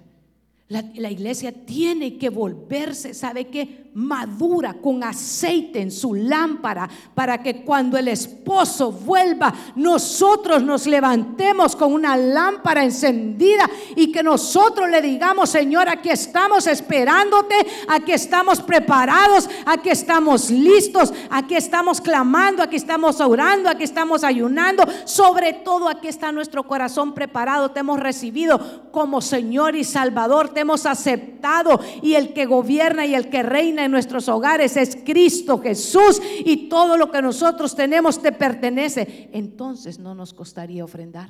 [0.71, 3.91] La, iglesia tiene que volverse, ¿sabe qué?
[3.93, 11.75] Madura con aceite en su lámpara para que cuando el esposo vuelva, nosotros nos levantemos
[11.75, 17.55] con una lámpara encendida y que nosotros le digamos, Señor, aquí estamos esperándote,
[17.89, 24.85] aquí estamos preparados, aquí estamos listos, aquí estamos clamando, aquí estamos orando, aquí estamos ayunando.
[25.03, 30.85] Sobre todo aquí está nuestro corazón preparado, te hemos recibido como Señor y Salvador hemos
[30.85, 36.21] aceptado y el que gobierna y el que reina en nuestros hogares es Cristo Jesús
[36.45, 41.29] y todo lo que nosotros tenemos te pertenece, entonces no nos costaría ofrendar.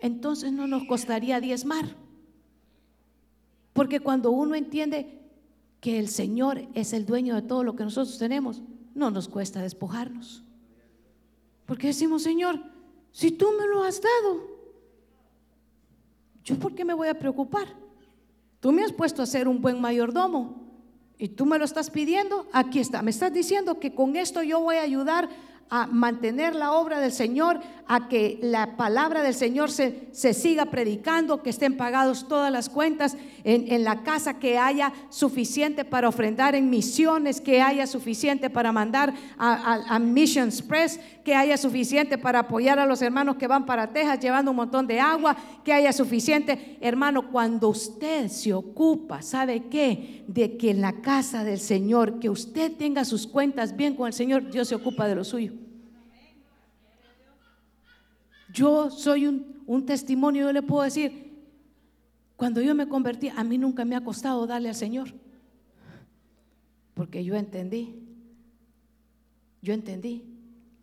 [0.00, 1.86] Entonces no nos costaría diezmar.
[3.72, 5.20] Porque cuando uno entiende
[5.80, 8.62] que el Señor es el dueño de todo lo que nosotros tenemos,
[8.94, 10.42] no nos cuesta despojarnos.
[11.66, 12.60] Porque decimos, Señor,
[13.12, 14.57] si tú me lo has dado,
[16.48, 17.66] ¿Yo por qué me voy a preocupar?
[18.60, 20.62] Tú me has puesto a ser un buen mayordomo
[21.18, 22.46] y tú me lo estás pidiendo.
[22.54, 23.02] Aquí está.
[23.02, 25.28] Me estás diciendo que con esto yo voy a ayudar
[25.68, 30.66] a mantener la obra del Señor, a que la palabra del Señor se, se siga
[30.66, 36.08] predicando, que estén pagados todas las cuentas en, en, la casa, que haya suficiente para
[36.08, 39.54] ofrendar en misiones, que haya suficiente para mandar a,
[39.88, 44.20] a, a Express, que haya suficiente para apoyar a los hermanos que van para Texas
[44.20, 45.34] llevando un montón de agua,
[45.64, 46.76] que haya suficiente.
[46.82, 50.24] Hermano, cuando usted se ocupa, ¿sabe qué?
[50.28, 54.12] De que en la casa del Señor, que usted tenga sus cuentas bien con el
[54.12, 55.67] Señor, Dios se ocupa de lo suyo.
[58.52, 61.36] Yo soy un, testimonio, yo le puedo decir,
[62.36, 65.12] cuando yo me convertí, a mí nunca me ha costado darle al Señor,
[66.94, 67.94] porque yo entendí,
[69.60, 70.24] yo entendí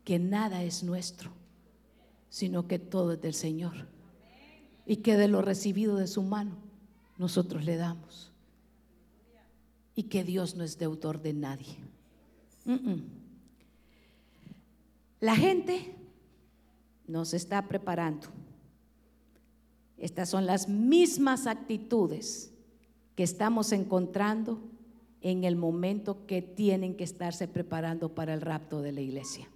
[0.03, 1.32] que nada es nuestro,
[2.30, 3.88] sino que todo es del Señor,
[4.86, 6.55] y que de lo recibido de su mano
[7.18, 8.32] nosotros le damos,
[9.95, 11.78] y que Dios no es deudor de nadie.
[15.20, 15.95] La gente
[17.08, 18.28] nos está preparando.
[19.97, 22.51] Estas son las mismas actitudes
[23.16, 24.60] que estamos encontrando
[25.22, 29.47] en el momento que tienen que estarse preparando para el rapto de la iglesia.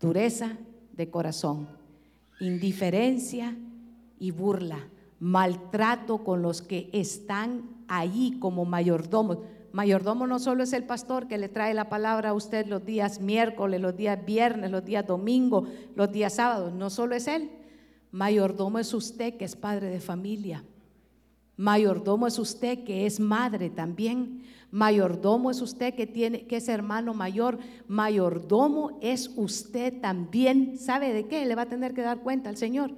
[0.00, 0.56] Dureza
[0.92, 1.68] de corazón,
[2.40, 3.56] indiferencia
[4.18, 4.88] y burla,
[5.20, 9.38] maltrato con los que están ahí como mayordomos.
[9.78, 13.20] Mayordomo no solo es el pastor que le trae la palabra a usted los días
[13.20, 17.48] miércoles, los días viernes, los días domingo, los días sábados, no solo es él.
[18.10, 20.64] Mayordomo es usted que es padre de familia.
[21.56, 24.42] Mayordomo es usted que es madre también.
[24.72, 27.60] Mayordomo es usted que tiene que es hermano mayor.
[27.86, 30.76] Mayordomo es usted también.
[30.76, 31.46] ¿Sabe de qué?
[31.46, 32.90] Le va a tener que dar cuenta al Señor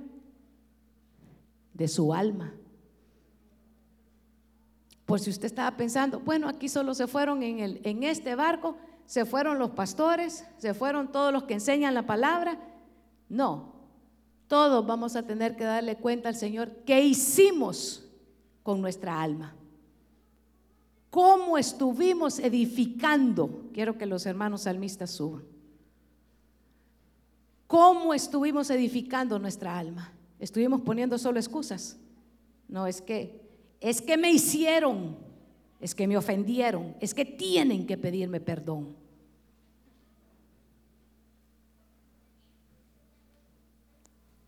[1.74, 2.55] de su alma.
[5.11, 8.77] Por si usted estaba pensando, bueno, aquí solo se fueron en, el, en este barco,
[9.07, 12.61] se fueron los pastores, se fueron todos los que enseñan la palabra.
[13.29, 13.73] No,
[14.47, 18.09] todos vamos a tener que darle cuenta al Señor qué hicimos
[18.63, 19.57] con nuestra alma.
[21.11, 23.65] ¿Cómo estuvimos edificando?
[23.75, 25.43] Quiero que los hermanos salmistas suban.
[27.67, 30.13] ¿Cómo estuvimos edificando nuestra alma?
[30.39, 31.97] ¿Estuvimos poniendo solo excusas?
[32.69, 33.50] No, es que
[33.81, 35.16] es que me hicieron,
[35.81, 38.95] es que me ofendieron, es que tienen que pedirme perdón.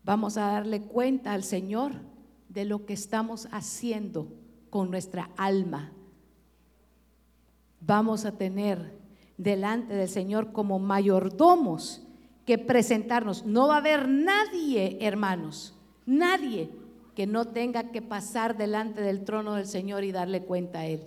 [0.03, 1.93] Vamos a darle cuenta al Señor
[2.49, 4.27] de lo que estamos haciendo
[4.69, 5.91] con nuestra alma.
[7.79, 8.99] Vamos a tener
[9.37, 12.05] delante del Señor como mayordomos
[12.45, 13.45] que presentarnos.
[13.45, 15.73] No va a haber nadie, hermanos,
[16.05, 16.69] nadie
[17.15, 21.01] que no tenga que pasar delante del trono del Señor y darle cuenta a Él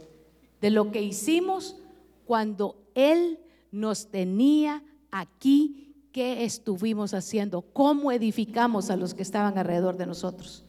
[0.60, 1.76] de lo que hicimos
[2.24, 3.38] cuando Él
[3.70, 10.64] nos tenía aquí, qué estuvimos haciendo, cómo edificamos a los que estaban alrededor de nosotros.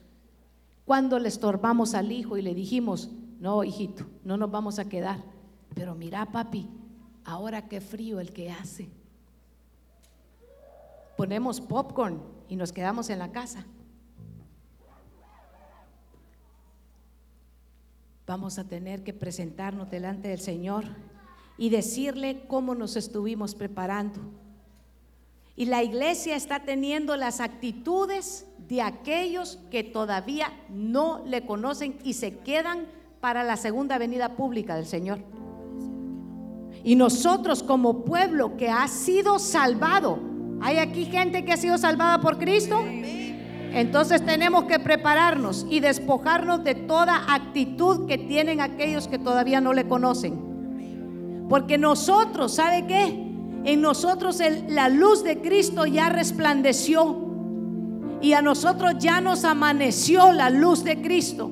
[0.85, 3.09] Cuando le estorbamos al hijo y le dijimos,
[3.39, 5.23] no, hijito, no nos vamos a quedar,
[5.73, 6.67] pero mira, papi,
[7.23, 8.89] ahora qué frío el que hace.
[11.15, 13.65] Ponemos popcorn y nos quedamos en la casa.
[18.27, 20.83] Vamos a tener que presentarnos delante del Señor
[21.57, 24.19] y decirle cómo nos estuvimos preparando.
[25.55, 32.13] Y la iglesia está teniendo las actitudes de aquellos que todavía no le conocen y
[32.13, 32.85] se quedan
[33.21, 35.19] para la segunda venida pública del Señor.
[36.83, 40.19] Y nosotros como pueblo que ha sido salvado,
[40.61, 42.83] ¿hay aquí gente que ha sido salvada por Cristo?
[43.77, 49.71] Entonces tenemos que prepararnos y despojarnos de toda actitud que tienen aquellos que todavía no
[49.71, 51.45] le conocen.
[51.47, 53.05] Porque nosotros, ¿sabe qué?
[53.65, 57.19] En nosotros la luz de Cristo ya resplandeció
[58.19, 61.51] y a nosotros ya nos amaneció la luz de Cristo.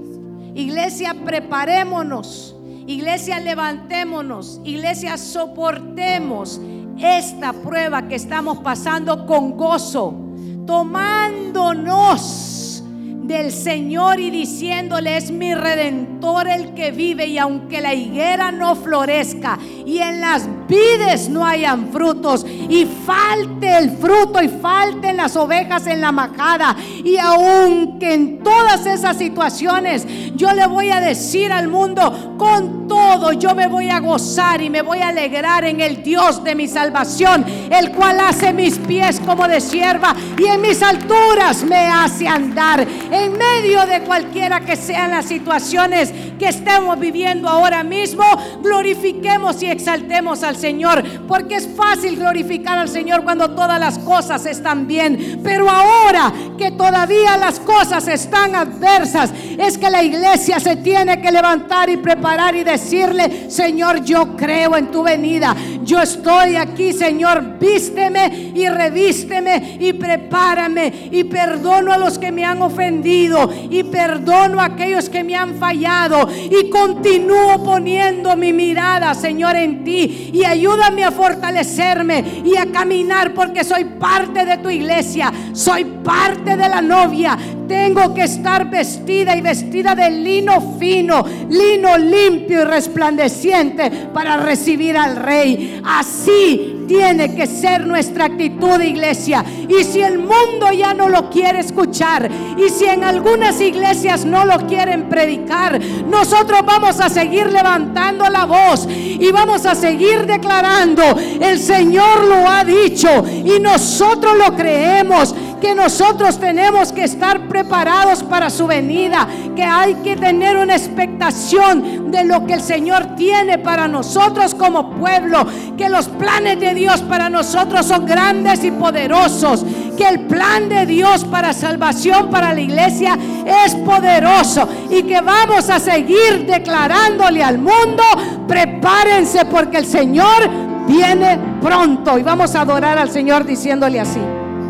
[0.55, 2.55] Iglesia, preparémonos.
[2.87, 4.61] Iglesia, levantémonos.
[4.63, 6.59] Iglesia, soportemos
[6.97, 10.24] esta prueba que estamos pasando con gozo
[10.65, 12.83] tomándonos
[13.23, 18.75] del Señor y diciéndole, es mi redentor el que vive y aunque la higuera no
[18.75, 25.35] florezca y en las vides no hayan frutos y falte el fruto y falten las
[25.35, 30.05] ovejas en la majada y aunque en todas esas situaciones
[30.35, 34.69] Yo le voy a decir al mundo, con todo yo me voy a gozar y
[34.69, 39.19] me voy a alegrar en el Dios de mi salvación, el cual hace mis pies
[39.25, 42.85] como de sierva y en mis alturas me hace andar.
[43.11, 48.23] En medio de cualquiera que sean las situaciones que estemos viviendo ahora mismo,
[48.61, 54.45] glorifiquemos y exaltemos al Señor, porque es fácil glorificar al Señor cuando todas las cosas
[54.45, 60.77] están bien, pero ahora que todavía las cosas están adversas, es que la iglesia se
[60.77, 66.55] tiene que levantar y preparar y decirle, Señor, yo creo en tu venida, yo estoy
[66.55, 71.09] aquí, Señor, vísteme y revísteme y prepárame.
[71.11, 75.55] Y perdono a los que me han ofendido y perdono a aquellos que me han
[75.55, 76.27] fallado.
[76.31, 83.63] Y continúo poniendo mi mirada, Señor, en ti ayúdame a fortalecerme y a caminar porque
[83.63, 87.37] soy parte de tu iglesia, soy parte de la novia.
[87.67, 94.97] Tengo que estar vestida y vestida de lino fino, lino limpio y resplandeciente para recibir
[94.97, 95.81] al rey.
[95.83, 99.43] Así tiene que ser nuestra actitud, iglesia.
[99.67, 104.45] Y si el mundo ya no lo quiere escuchar, y si en algunas iglesias no
[104.45, 111.03] lo quieren predicar, nosotros vamos a seguir levantando la voz y vamos a seguir declarando,
[111.41, 115.35] el Señor lo ha dicho y nosotros lo creemos
[115.65, 122.11] que nosotros tenemos que estar preparados para su venida, que hay que tener una expectación
[122.11, 125.43] de lo que el Señor tiene para nosotros como pueblo,
[125.75, 129.65] que los planes de Dios para nosotros son grandes y poderosos,
[129.97, 133.17] que el plan de Dios para salvación para la iglesia
[133.65, 138.03] es poderoso y que vamos a seguir declarándole al mundo,
[138.47, 140.47] prepárense porque el Señor
[140.87, 144.21] viene pronto y vamos a adorar al Señor diciéndole así.